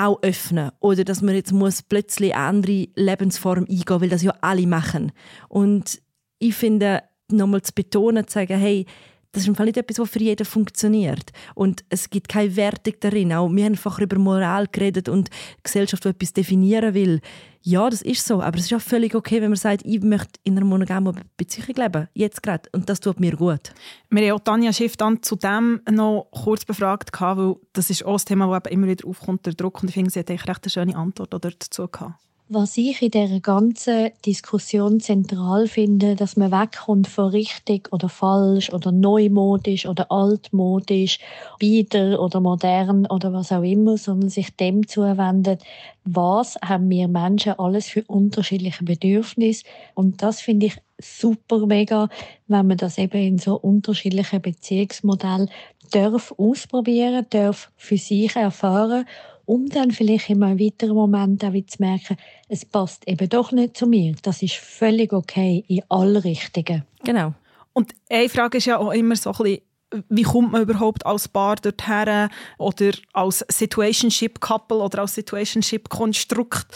auch 0.00 0.22
öffnen 0.22 0.70
oder 0.80 1.04
dass 1.04 1.22
man 1.22 1.34
jetzt 1.34 1.52
muss 1.52 1.82
plötzlich 1.82 2.34
eine 2.34 2.44
andere 2.46 2.88
Lebensform 2.94 3.66
eingehen, 3.68 4.00
weil 4.00 4.08
das 4.08 4.22
ja 4.22 4.34
alle 4.40 4.66
machen. 4.66 5.12
Und 5.48 6.00
ich 6.38 6.54
finde, 6.54 7.02
nochmal 7.30 7.62
zu 7.62 7.72
betonen, 7.74 8.26
zu 8.26 8.34
sagen, 8.34 8.58
hey, 8.58 8.86
das 9.32 9.42
ist 9.42 9.48
im 9.48 9.54
Fall 9.54 9.66
nicht 9.66 9.76
etwas, 9.76 9.98
was 9.98 10.10
für 10.10 10.18
jeden 10.18 10.44
funktioniert. 10.44 11.30
Und 11.54 11.84
es 11.88 12.10
gibt 12.10 12.28
keine 12.28 12.56
Wertung 12.56 12.94
darin. 13.00 13.32
Auch 13.32 13.48
wir 13.48 13.64
haben 13.64 13.72
einfach 13.72 14.00
über 14.00 14.18
Moral 14.18 14.66
geredet 14.66 15.08
und 15.08 15.30
Gesellschaft, 15.62 16.04
die 16.04 16.08
etwas 16.08 16.32
definieren 16.32 16.94
will. 16.94 17.20
Ja, 17.62 17.88
das 17.88 18.02
ist 18.02 18.26
so. 18.26 18.42
Aber 18.42 18.58
es 18.58 18.64
ist 18.64 18.74
auch 18.74 18.80
völlig 18.80 19.14
okay, 19.14 19.40
wenn 19.40 19.50
man 19.50 19.56
sagt, 19.56 19.82
ich 19.84 20.02
möchte 20.02 20.40
in 20.42 20.56
einer 20.56 20.66
monogamen 20.66 21.20
Beziehung 21.36 21.76
leben. 21.76 22.08
Jetzt 22.14 22.42
gerade. 22.42 22.68
Und 22.72 22.88
das 22.88 23.00
tut 23.00 23.20
mir 23.20 23.36
gut. 23.36 23.72
Wir 24.08 24.28
haben 24.28 24.36
auch 24.36 24.44
Tanja 24.44 24.72
Schiff 24.72 24.96
dann 24.96 25.22
zu 25.22 25.36
dem 25.36 25.80
noch 25.88 26.28
kurz 26.32 26.64
befragt, 26.64 27.10
weil 27.20 27.56
das 27.72 27.90
ist 27.90 28.04
auch 28.04 28.18
ein 28.18 28.24
Thema, 28.24 28.60
das 28.60 28.72
immer 28.72 28.88
wieder 28.88 29.06
aufkommt, 29.06 29.46
der 29.46 29.52
Druck. 29.52 29.82
Und 29.82 29.88
ich 29.88 29.94
finde, 29.94 30.10
sie 30.10 30.18
hat 30.18 30.30
eigentlich 30.30 30.48
recht 30.48 30.64
eine 30.64 30.70
schöne 30.70 30.96
Antwort 30.96 31.32
dazu 31.32 31.86
gehabt. 31.86 32.14
Was 32.52 32.76
ich 32.76 33.00
in 33.00 33.12
dieser 33.12 33.38
ganzen 33.38 34.10
Diskussion 34.26 34.98
zentral 34.98 35.68
finde, 35.68 36.16
dass 36.16 36.36
man 36.36 36.50
wegkommt 36.50 37.06
von 37.06 37.28
richtig 37.28 37.92
oder 37.92 38.08
falsch 38.08 38.72
oder 38.72 38.90
neumodisch 38.90 39.86
oder 39.86 40.10
altmodisch, 40.10 41.20
bieder 41.60 42.20
oder 42.20 42.40
modern 42.40 43.06
oder 43.06 43.32
was 43.32 43.52
auch 43.52 43.62
immer, 43.62 43.96
sondern 43.96 44.30
sich 44.30 44.56
dem 44.56 44.88
zuwendet, 44.88 45.62
was 46.02 46.56
haben 46.56 46.90
wir 46.90 47.06
Menschen 47.06 47.56
alles 47.56 47.86
für 47.86 48.02
unterschiedliche 48.08 48.82
Bedürfnisse. 48.82 49.62
Und 49.94 50.20
das 50.20 50.40
finde 50.40 50.66
ich 50.66 50.82
super 51.00 51.64
mega, 51.66 52.08
wenn 52.48 52.66
man 52.66 52.78
das 52.78 52.98
eben 52.98 53.22
in 53.22 53.38
so 53.38 53.60
unterschiedlichen 53.60 54.42
Beziehungsmodellen 54.42 55.50
darf 55.92 56.34
ausprobieren, 56.36 57.26
darf 57.30 57.70
für 57.76 57.96
sich 57.96 58.34
erfahren 58.34 59.06
um 59.50 59.68
dann 59.68 59.90
vielleicht 59.90 60.30
in 60.30 60.44
einem 60.44 60.60
weiteren 60.60 60.94
Moment 60.94 61.44
auch 61.44 61.52
zu 61.66 61.76
merken, 61.80 62.16
es 62.48 62.64
passt 62.64 63.08
eben 63.08 63.28
doch 63.28 63.50
nicht 63.50 63.76
zu 63.76 63.88
mir. 63.88 64.14
Das 64.22 64.42
ist 64.42 64.54
völlig 64.54 65.12
okay 65.12 65.64
in 65.66 65.82
alle 65.88 66.22
Richtungen. 66.22 66.84
Genau. 67.02 67.34
Und 67.72 67.92
eine 68.08 68.28
Frage 68.28 68.58
ist 68.58 68.66
ja 68.66 68.78
auch 68.78 68.92
immer 68.92 69.16
so 69.16 69.32
ein 69.32 69.36
bisschen, 69.42 70.04
wie 70.08 70.22
kommt 70.22 70.52
man 70.52 70.62
überhaupt 70.62 71.04
als 71.04 71.26
Paar 71.26 71.56
dorthin 71.56 72.28
oder 72.58 72.92
als 73.12 73.44
Situationship-Couple 73.48 74.78
oder 74.78 75.00
als 75.00 75.16
Situationship-Konstrukt, 75.16 76.68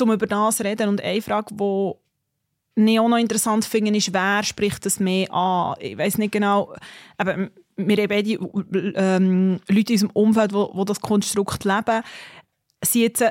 um 0.00 0.10
über 0.10 0.26
das 0.26 0.56
zu 0.56 0.64
reden. 0.64 0.88
Und 0.88 1.02
eine 1.02 1.20
Frage, 1.20 1.54
die 1.54 2.92
ich 2.92 2.98
auch 2.98 3.08
noch 3.08 3.18
interessant 3.18 3.66
finde, 3.66 3.94
ist, 3.94 4.14
wer 4.14 4.42
spricht 4.42 4.86
das 4.86 5.00
mehr 5.00 5.30
an? 5.34 5.74
Ich 5.80 5.98
weiß 5.98 6.16
nicht 6.16 6.32
genau, 6.32 6.72
aber 7.18 7.50
wir 7.86 7.96
haben 7.96 8.08
beide 8.08 8.32
ähm, 8.96 9.60
Leute 9.68 9.92
in 9.92 10.00
unserem 10.00 10.10
Umfeld, 10.12 10.52
die, 10.52 10.84
das 10.84 11.00
Konstrukt 11.00 11.64
leben, 11.64 12.02
sind 12.84 13.02
jetzt 13.02 13.24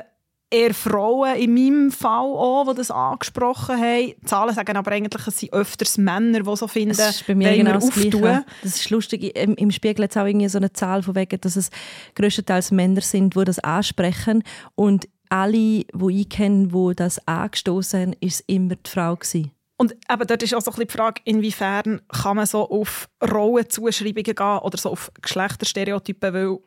eher 0.52 0.74
Frauen 0.74 1.34
in 1.36 1.54
meinem 1.54 1.90
Fall 1.90 2.26
auch, 2.26 2.68
die 2.68 2.76
das 2.76 2.90
angesprochen 2.90 3.80
haben. 3.80 4.06
Die 4.06 4.26
Zahlen 4.26 4.54
sagen 4.54 4.76
aber 4.76 4.92
eigentlich, 4.92 5.26
es 5.26 5.38
sind 5.40 5.52
öfters 5.52 5.98
Männer, 5.98 6.40
die 6.40 6.56
so 6.56 6.68
finden, 6.68 6.96
das 6.96 7.16
ist 7.16 7.26
bei 7.26 7.34
mir 7.34 7.56
genau 7.56 7.72
das 7.72 7.90
Gleiche. 7.90 8.44
Das 8.62 8.76
ist 8.76 8.90
lustig. 8.90 9.36
Im, 9.36 9.54
Im 9.54 9.70
Spiegel 9.70 10.04
hat 10.04 10.10
es 10.10 10.16
auch 10.16 10.26
irgendwie 10.26 10.48
so 10.48 10.58
eine 10.58 10.72
Zahl 10.72 11.02
von 11.02 11.14
wegen, 11.14 11.40
dass 11.40 11.56
es 11.56 11.70
größtenteils 12.14 12.70
Männer 12.70 13.00
sind, 13.00 13.34
die 13.34 13.44
das 13.44 13.58
ansprechen. 13.60 14.44
Und 14.74 15.08
alle, 15.30 15.84
die 15.84 15.86
ich 16.10 16.28
kenne, 16.28 16.68
die 16.68 16.94
das 16.94 17.26
angestoßen 17.26 18.00
haben, 18.00 18.16
war 18.20 18.30
immer 18.46 18.76
die 18.76 18.90
Frau. 18.90 19.16
Gewesen. 19.16 19.50
Und 19.82 19.96
eben 20.08 20.26
dort 20.28 20.44
ist 20.44 20.54
auch 20.54 20.60
so 20.60 20.70
ein 20.70 20.86
die 20.86 20.92
Frage, 20.92 21.20
inwiefern 21.24 22.02
kann 22.06 22.36
man 22.36 22.46
so 22.46 22.70
auf 22.70 23.08
Rollenzuschreibungen 23.20 24.36
gehen 24.36 24.58
oder 24.58 24.78
so 24.78 24.90
auf 24.90 25.10
Geschlechterstereotypen, 25.20 26.32
weil 26.32 26.58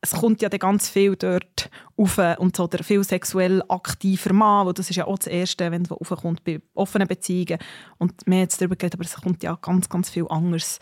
es 0.00 0.12
kommt 0.12 0.42
ja 0.42 0.48
dann 0.48 0.60
ganz 0.60 0.88
viel 0.88 1.16
dort 1.16 1.68
auf 1.96 2.20
und 2.38 2.56
so 2.56 2.68
der 2.68 2.84
viel 2.84 3.02
sexuell 3.02 3.64
aktiver 3.68 4.32
Mann, 4.32 4.72
das 4.74 4.90
ist 4.90 4.94
ja 4.94 5.08
auch 5.08 5.18
das 5.18 5.26
Erste, 5.26 5.72
wenn 5.72 5.82
es 5.82 5.90
aufkommt 5.90 6.44
bei 6.44 6.60
offenen 6.74 7.08
Beziehungen. 7.08 7.58
Und 7.98 8.12
haben 8.24 8.32
jetzt 8.34 8.60
darüber 8.60 8.76
geredet, 8.76 8.94
aber 8.94 9.06
es 9.06 9.16
kommt 9.16 9.42
ja 9.42 9.58
ganz, 9.60 9.88
ganz 9.88 10.08
viel 10.08 10.28
anderes 10.28 10.78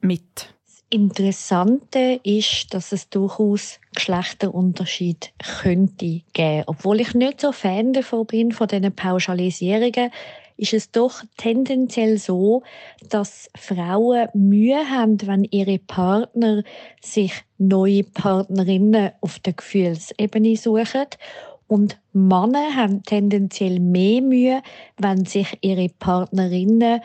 mit. 0.00 0.52
Das 0.66 0.82
Interessante 0.90 2.18
ist, 2.24 2.74
dass 2.74 2.90
es 2.90 3.08
durchaus 3.08 3.78
Geschlechterunterschied 3.94 5.32
könnte 5.62 6.22
geben. 6.32 6.64
Obwohl 6.66 7.00
ich 7.00 7.14
nicht 7.14 7.40
so 7.40 7.52
Fan 7.52 7.92
davon 7.92 8.26
bin, 8.26 8.50
von 8.50 8.66
diesen 8.66 8.92
Pauschalisierungen, 8.96 10.10
ist 10.60 10.74
es 10.74 10.90
doch 10.90 11.22
tendenziell 11.38 12.18
so, 12.18 12.62
dass 13.08 13.48
Frauen 13.56 14.28
Mühe 14.34 14.90
haben, 14.90 15.16
wenn 15.26 15.44
ihre 15.44 15.78
Partner 15.78 16.62
sich 17.00 17.32
neue 17.56 18.04
Partnerinnen 18.04 19.12
auf 19.22 19.38
der 19.38 19.54
Gefühlsebene 19.54 20.56
suchen. 20.56 21.06
Und 21.66 21.98
Männer 22.12 22.76
haben 22.76 23.02
tendenziell 23.04 23.80
mehr 23.80 24.20
Mühe, 24.20 24.62
wenn 24.98 25.24
sich 25.24 25.56
ihre 25.62 25.88
Partnerinnen 25.88 27.00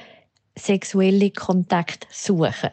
sexuelle 0.58 1.32
Kontakt 1.32 2.08
suchen. 2.12 2.72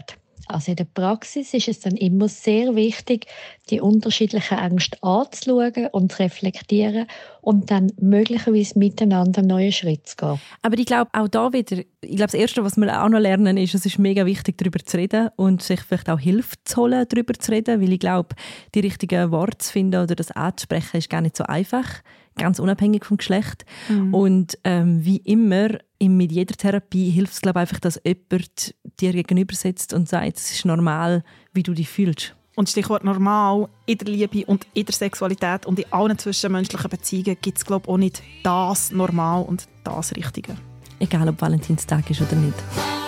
Also 0.49 0.73
in 0.73 0.77
der 0.77 0.85
Praxis 0.85 1.55
ist 1.55 1.69
es 1.69 1.81
dann 1.81 1.97
immer 1.97 2.29
sehr 2.29 2.75
wichtig, 2.75 3.27
die 3.71 3.81
unterschiedlichen 3.81 4.59
Ängste 4.59 5.03
anzuschauen 5.03 5.89
und 5.93 6.13
zu 6.13 6.23
reflektieren 6.23 7.07
und 7.41 7.71
dann 7.71 7.93
möglicherweise 8.01 8.79
miteinander 8.79 9.43
neue 9.43 9.73
Schritte 9.73 10.05
zu 10.05 10.17
gehen. 10.17 10.41
Aber 10.63 10.79
ich 10.79 10.87
glaube 10.87 11.11
auch 11.13 11.29
da 11.29 11.53
wieder, 11.53 11.79
ich 11.79 12.17
glaube 12.17 12.33
das 12.33 12.35
Erste, 12.35 12.65
was 12.65 12.77
wir 12.77 13.03
auch 13.03 13.09
noch 13.09 13.21
lernen, 13.21 13.57
ist, 13.57 13.75
es 13.75 13.87
ist 13.87 13.99
mega 13.99 14.27
wichtig, 14.27 14.59
darüber 14.59 14.79
zu 14.85 14.97
reden 14.97 15.31
und 15.37 15.63
sich 15.63 15.81
vielleicht 15.81 16.11
auch 16.11 16.19
Hilfe 16.19 16.57
zu 16.65 16.83
holen, 16.83 17.07
darüber 17.09 17.35
zu 17.35 17.53
reden, 17.53 17.81
weil 17.81 17.93
ich 17.93 18.01
glaube, 18.01 18.35
die 18.75 18.81
richtigen 18.81 19.31
Worte 19.31 19.59
zu 19.59 19.73
finden 19.73 20.03
oder 20.03 20.15
das 20.15 20.31
anzusprechen, 20.33 20.99
ist 20.99 21.11
gar 21.11 21.21
nicht 21.21 21.37
so 21.37 21.45
einfach 21.45 22.03
ganz 22.37 22.59
unabhängig 22.59 23.05
vom 23.05 23.17
Geschlecht. 23.17 23.65
Mhm. 23.89 24.15
Und 24.15 24.59
ähm, 24.65 25.05
wie 25.05 25.19
immer, 25.19 25.79
mit 26.01 26.33
jeder 26.33 26.55
Therapie 26.55 27.11
hilft 27.11 27.35
es, 27.35 27.41
glaube 27.41 27.61
einfach, 27.61 27.81
dass 27.81 28.01
jemand 28.05 28.75
dir 29.01 29.13
gegenüber 29.13 29.55
sitzt 29.55 29.93
und 29.93 30.09
sagt, 30.09 30.39
es 30.39 30.53
ist 30.53 30.65
normal, 30.65 31.23
wie 31.53 31.63
du 31.63 31.75
dich 31.75 31.89
fühlst. 31.89 32.35
Und 32.55 32.69
Stichwort 32.69 33.03
normal, 33.03 33.69
in 33.87 33.99
der 33.99 34.09
Liebe 34.09 34.45
und 34.45 34.67
in 34.75 34.85
der 34.85 34.95
Sexualität 34.95 35.65
und 35.65 35.79
in 35.79 35.91
allen 35.91 36.19
zwischenmenschlichen 36.19 36.91
Beziehungen 36.91 37.37
gibt 37.41 37.59
es, 37.59 37.65
glaube 37.65 37.85
ich, 37.87 37.89
auch 37.89 37.97
nicht 37.97 38.23
das 38.43 38.91
Normal 38.91 39.45
und 39.45 39.67
das 39.85 40.15
Richtige. 40.15 40.57
Egal, 40.99 41.29
ob 41.29 41.41
Valentinstag 41.41 42.11
ist 42.11 42.21
oder 42.21 42.37
nicht. 42.37 43.02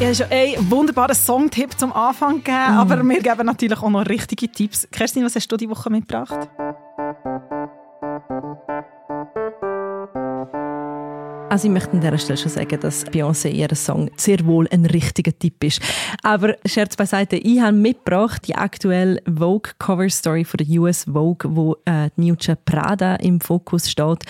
Ja, 0.00 0.08
es 0.08 0.20
ist 0.20 0.32
ein 0.32 0.70
wunderbarer 0.70 1.14
Songtipp 1.14 1.78
zum 1.78 1.92
Anfang 1.92 2.36
gegeben, 2.36 2.74
mm. 2.74 2.78
aber 2.78 3.02
wir 3.02 3.20
geben 3.20 3.44
natürlich 3.44 3.78
auch 3.82 3.90
noch 3.90 4.06
richtige 4.06 4.50
Tipps. 4.50 4.88
Kerstin, 4.90 5.22
was 5.26 5.36
hast 5.36 5.46
du 5.52 5.58
diese 5.58 5.70
Woche 5.70 5.90
mitgebracht? 5.90 6.48
Also 11.50 11.66
ich 11.66 11.72
möchte 11.72 11.90
an 11.90 12.00
dieser 12.00 12.16
Stelle 12.16 12.36
schon 12.36 12.52
sagen, 12.52 12.78
dass 12.78 13.04
Beyoncé 13.06 13.50
ihr 13.50 13.74
Song 13.74 14.08
sehr 14.16 14.46
wohl 14.46 14.68
ein 14.70 14.86
richtiger 14.86 15.36
Tipp 15.36 15.64
ist. 15.64 15.82
Aber 16.22 16.54
Scherz 16.64 16.94
beiseite, 16.94 17.34
ich 17.38 17.60
habe 17.60 17.76
mitgebracht 17.76 18.46
die 18.46 18.54
aktuelle 18.54 19.20
Vogue 19.26 19.72
Cover 19.80 20.08
Story 20.08 20.44
von 20.44 20.58
der 20.58 20.80
US 20.80 21.06
Vogue, 21.12 21.50
wo 21.52 21.76
äh, 21.86 22.08
Miuccia 22.14 22.54
Prada 22.54 23.16
im 23.16 23.40
Fokus 23.40 23.90
steht. 23.90 24.22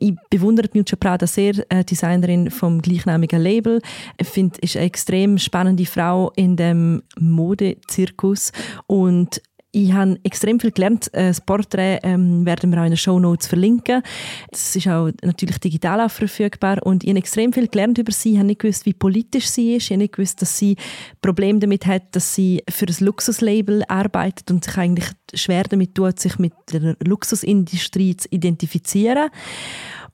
Ich 0.00 0.14
bewundere 0.30 0.68
Miuccia 0.74 0.96
Prada 0.96 1.28
sehr, 1.28 1.54
äh, 1.68 1.84
Designerin 1.84 2.50
vom 2.50 2.82
gleichnamigen 2.82 3.40
Label. 3.40 3.80
Ich 4.18 4.26
finde, 4.26 4.58
ist 4.60 4.76
eine 4.76 4.86
extrem 4.86 5.38
spannende 5.38 5.86
Frau 5.86 6.32
in 6.34 6.56
dem 6.56 7.04
Modezirkus 7.20 8.50
und 8.88 9.40
ich 9.74 9.92
habe 9.92 10.18
extrem 10.22 10.60
viel 10.60 10.70
gelernt. 10.70 11.12
Äh, 11.12 11.28
das 11.28 11.40
Porträt 11.40 11.98
ähm, 12.02 12.46
werden 12.46 12.70
wir 12.70 12.80
auch 12.80 12.84
in 12.84 12.92
den 12.92 12.96
Show 12.96 13.18
Notes 13.18 13.48
verlinken. 13.48 14.02
Es 14.50 14.76
ist 14.76 14.86
auch 14.86 15.10
natürlich 15.22 15.58
digital 15.58 16.00
auch 16.00 16.10
verfügbar. 16.10 16.78
Und 16.84 17.02
ich 17.02 17.10
habe 17.10 17.18
extrem 17.18 17.52
viel 17.52 17.68
gelernt 17.68 17.98
über 17.98 18.12
sie. 18.12 18.32
Ich 18.32 18.38
habe 18.38 18.46
nicht 18.46 18.60
gewusst, 18.60 18.86
wie 18.86 18.92
politisch 18.92 19.48
sie 19.48 19.74
ist. 19.74 19.84
Ich 19.84 19.90
habe 19.90 19.98
nicht 19.98 20.14
gewusst, 20.14 20.40
dass 20.40 20.56
sie 20.56 20.76
Probleme 21.20 21.58
damit 21.58 21.86
hat, 21.86 22.02
dass 22.12 22.34
sie 22.34 22.62
für 22.70 22.86
ein 22.86 22.94
Luxuslabel 23.00 23.82
arbeitet 23.88 24.50
und 24.50 24.64
sich 24.64 24.76
eigentlich 24.78 25.08
schwer 25.34 25.64
damit 25.64 25.94
tut, 25.94 26.20
sich 26.20 26.38
mit 26.38 26.52
der 26.72 26.96
Luxusindustrie 27.00 28.16
zu 28.16 28.28
identifizieren. 28.30 29.30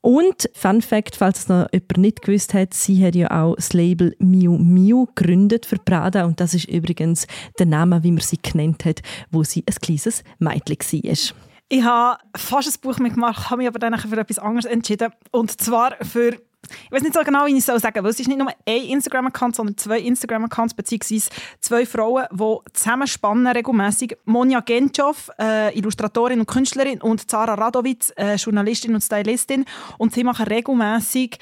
Und 0.03 0.49
Fun 0.55 0.81
Fact, 0.81 1.17
falls 1.17 1.41
es 1.41 1.49
noch 1.49 1.67
jemand 1.73 1.99
nicht 1.99 2.23
gewusst 2.23 2.55
hat, 2.55 2.73
sie 2.73 3.05
hat 3.05 3.15
ja 3.15 3.31
auch 3.31 3.57
das 3.57 3.75
Label 3.75 4.17
Miu 4.19 4.57
Miu 4.57 5.07
gegründet 5.15 5.67
für 5.67 5.77
Prada 5.77 6.25
und 6.25 6.41
das 6.41 6.55
ist 6.55 6.69
übrigens 6.69 7.27
der 7.59 7.67
Name, 7.67 8.03
wie 8.03 8.13
man 8.13 8.21
sie 8.21 8.39
genannt 8.41 8.87
hat, 8.87 9.03
wo 9.31 9.45
sie 9.45 9.63
ein 9.69 9.75
kleines 9.75 10.25
Mädchen 10.39 10.79
war. 10.79 11.37
Ich 11.73 11.85
habe 11.85 12.19
fast 12.35 12.69
ein 12.69 12.81
Buch 12.81 12.99
mitgemacht, 12.99 13.51
habe 13.51 13.59
mich 13.59 13.69
aber 13.69 13.79
dann 13.79 13.97
für 13.99 14.17
etwas 14.17 14.39
anderes 14.39 14.65
entschieden. 14.65 15.13
Und 15.31 15.61
zwar 15.61 15.95
für 16.03 16.37
ich 16.69 16.93
weiß 16.93 17.03
nicht 17.03 17.15
so 17.15 17.21
genau, 17.21 17.47
wie 17.47 17.53
ich 17.53 17.59
es 17.59 17.67
sagen 17.67 17.81
soll, 17.81 18.05
weil 18.05 18.11
es 18.11 18.21
ist 18.21 18.29
nicht 18.29 18.39
nur 18.39 18.49
ein 18.49 18.83
Instagram-Account, 18.83 19.57
sondern 19.57 19.77
zwei 19.77 20.01
Instagram-Accounts, 20.01 20.75
beziehungsweise 20.75 21.31
zwei 21.61 21.87
Frauen, 21.87 22.27
die 22.33 22.57
zusammenspannen 22.73 23.47
regelmäßig. 23.47 24.17
Monja 24.25 24.61
Gentschow, 24.61 25.31
äh, 25.39 25.77
Illustratorin 25.77 26.41
und 26.41 26.47
Künstlerin, 26.47 27.01
und 27.01 27.31
Zara 27.31 27.55
Radowitz, 27.55 28.13
äh, 28.17 28.37
Journalistin 28.37 28.95
und 28.95 29.01
Stylistin. 29.01 29.65
Und 29.99 30.13
sie 30.15 30.25
machen 30.25 30.47
regelmäßig 30.47 31.39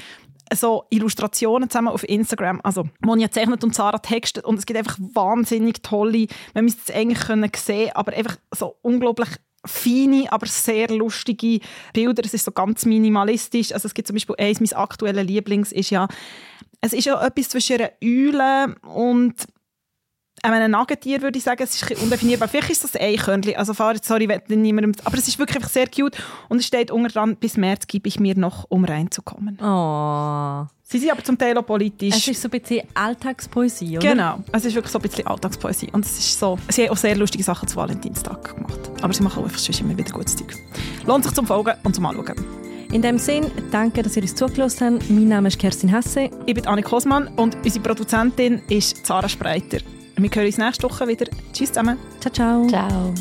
so 0.55 0.85
Illustrationen 0.91 1.69
zusammen 1.69 1.89
auf 1.89 2.09
Instagram. 2.09 2.61
Also 2.63 2.89
Monja 3.01 3.31
zeichnet 3.31 3.65
und 3.65 3.75
Zara 3.75 3.99
textet 3.99 4.45
und 4.45 4.59
es 4.59 4.67
gibt 4.67 4.79
einfach 4.79 4.99
wahnsinnig 4.99 5.83
tolle, 5.83 6.27
man 6.55 6.65
müsste 6.65 6.81
es 6.87 6.95
eigentlich 6.95 7.21
können 7.21 7.51
sehen, 7.55 7.91
aber 7.95 8.13
einfach 8.13 8.37
so 8.55 8.77
unglaublich 8.83 9.29
feine, 9.69 10.31
aber 10.33 10.47
sehr 10.47 10.89
lustige 10.89 11.61
Bilder. 11.93 12.23
Es 12.25 12.35
ist 12.35 12.45
so 12.45 12.53
ganz 12.53 12.85
minimalistisch. 12.85 13.73
Also 13.73 13.87
es 13.87 13.95
gibt 13.95 14.09
zum 14.09 14.15
Beispiel 14.15 14.37
eins, 14.39 14.61
mein 14.61 14.73
aktueller 14.73 15.23
Lieblings 15.23 15.73
ist 15.73 15.91
ja, 15.91 16.09
es 16.81 16.93
ist 16.93 17.05
ja 17.05 17.25
etwas 17.25 17.51
zwischen 17.51 17.81
einer 17.81 17.91
Eule 18.03 18.75
und 18.83 19.35
ein 20.43 20.71
Nagetier 20.71 21.23
würde 21.23 21.39
ich 21.39 21.45
sagen, 21.45 21.63
es 21.63 21.81
ist 21.81 22.03
undefinierbar. 22.03 22.49
Vielleicht 22.49 22.71
ist 22.71 22.85
das 22.85 22.97
ein 22.97 23.03
Eichhörnchen, 23.03 23.57
also 23.57 23.73
sorry, 23.73 24.29
niemandem, 24.49 24.93
aber 25.05 25.19
es 25.19 25.29
ist 25.29 25.39
wirklich 25.39 25.65
sehr 25.67 25.87
cute 25.89 26.17
und 26.49 26.59
es 26.59 26.67
steht 26.67 26.91
unter 26.91 27.09
dran, 27.09 27.37
bis 27.37 27.57
März 27.57 27.87
gebe 27.87 28.09
ich 28.09 28.21
mir 28.21 28.37
noch, 28.37 28.67
um 28.69 28.85
reinzukommen. 28.85 29.59
Oh. 29.61 30.67
Sie 30.83 30.99
sind 30.99 31.11
aber 31.11 31.23
zum 31.23 31.37
Teil 31.37 31.57
auch 31.59 31.67
politisch. 31.67 32.15
Es 32.17 32.29
ist 32.29 32.41
so 32.41 32.49
ein 32.49 32.61
bisschen 32.61 32.87
Alltagspoesie, 32.95 33.99
oder? 33.99 34.09
Genau, 34.09 34.39
es 34.53 34.65
ist 34.65 34.75
wirklich 34.75 34.93
so 34.93 34.99
ein 34.99 35.03
bisschen 35.03 35.27
Alltagspoesie 35.27 35.91
und 35.93 36.05
es 36.05 36.19
ist 36.19 36.39
so, 36.39 36.59
sie 36.69 36.85
haben 36.85 36.93
auch 36.93 36.97
sehr 36.97 37.17
lustige 37.17 37.45
Sachen 37.45 37.69
zu 37.69 37.77
Valentinstag 37.77 38.55
gemacht, 38.55 38.91
aber 39.03 39.13
sie 39.13 39.23
machen 39.23 39.43
auch 39.43 39.49
einfach 39.49 39.81
immer 39.81 39.97
wieder 39.97 40.13
gutes 40.13 40.37
Zeug. 40.37 40.55
Lohnt 41.05 41.25
sich 41.25 41.35
zum 41.35 41.47
Folgen 41.47 41.75
und 41.85 41.95
zum 41.95 42.07
Anschauen. 42.07 42.45
In 42.91 43.03
dem 43.03 43.19
Sinn, 43.19 43.51
danke, 43.71 44.03
dass 44.03 44.17
ihr 44.17 44.23
uns 44.23 44.35
zugelassen 44.35 44.95
habt. 44.95 45.11
Mein 45.11 45.29
Name 45.29 45.49
ist 45.49 45.59
Kerstin 45.59 45.91
Hesse. 45.91 46.31
Ich 46.47 46.55
bin 46.55 46.67
Annik 46.67 46.87
Kosmann 46.87 47.29
und 47.37 47.55
unsere 47.63 47.83
Produzentin 47.83 48.63
ist 48.71 49.05
Zara 49.05 49.29
Spreiter. 49.29 49.81
Wir 50.19 50.31
hören 50.31 50.47
uns 50.47 50.59
nächste 50.59 50.83
Woche 50.85 51.07
wieder. 51.07 51.27
Tschüss 51.53 51.69
zusammen. 51.69 51.97
Ciao, 52.21 52.33
ciao. 52.33 52.67
Ciao. 52.67 53.15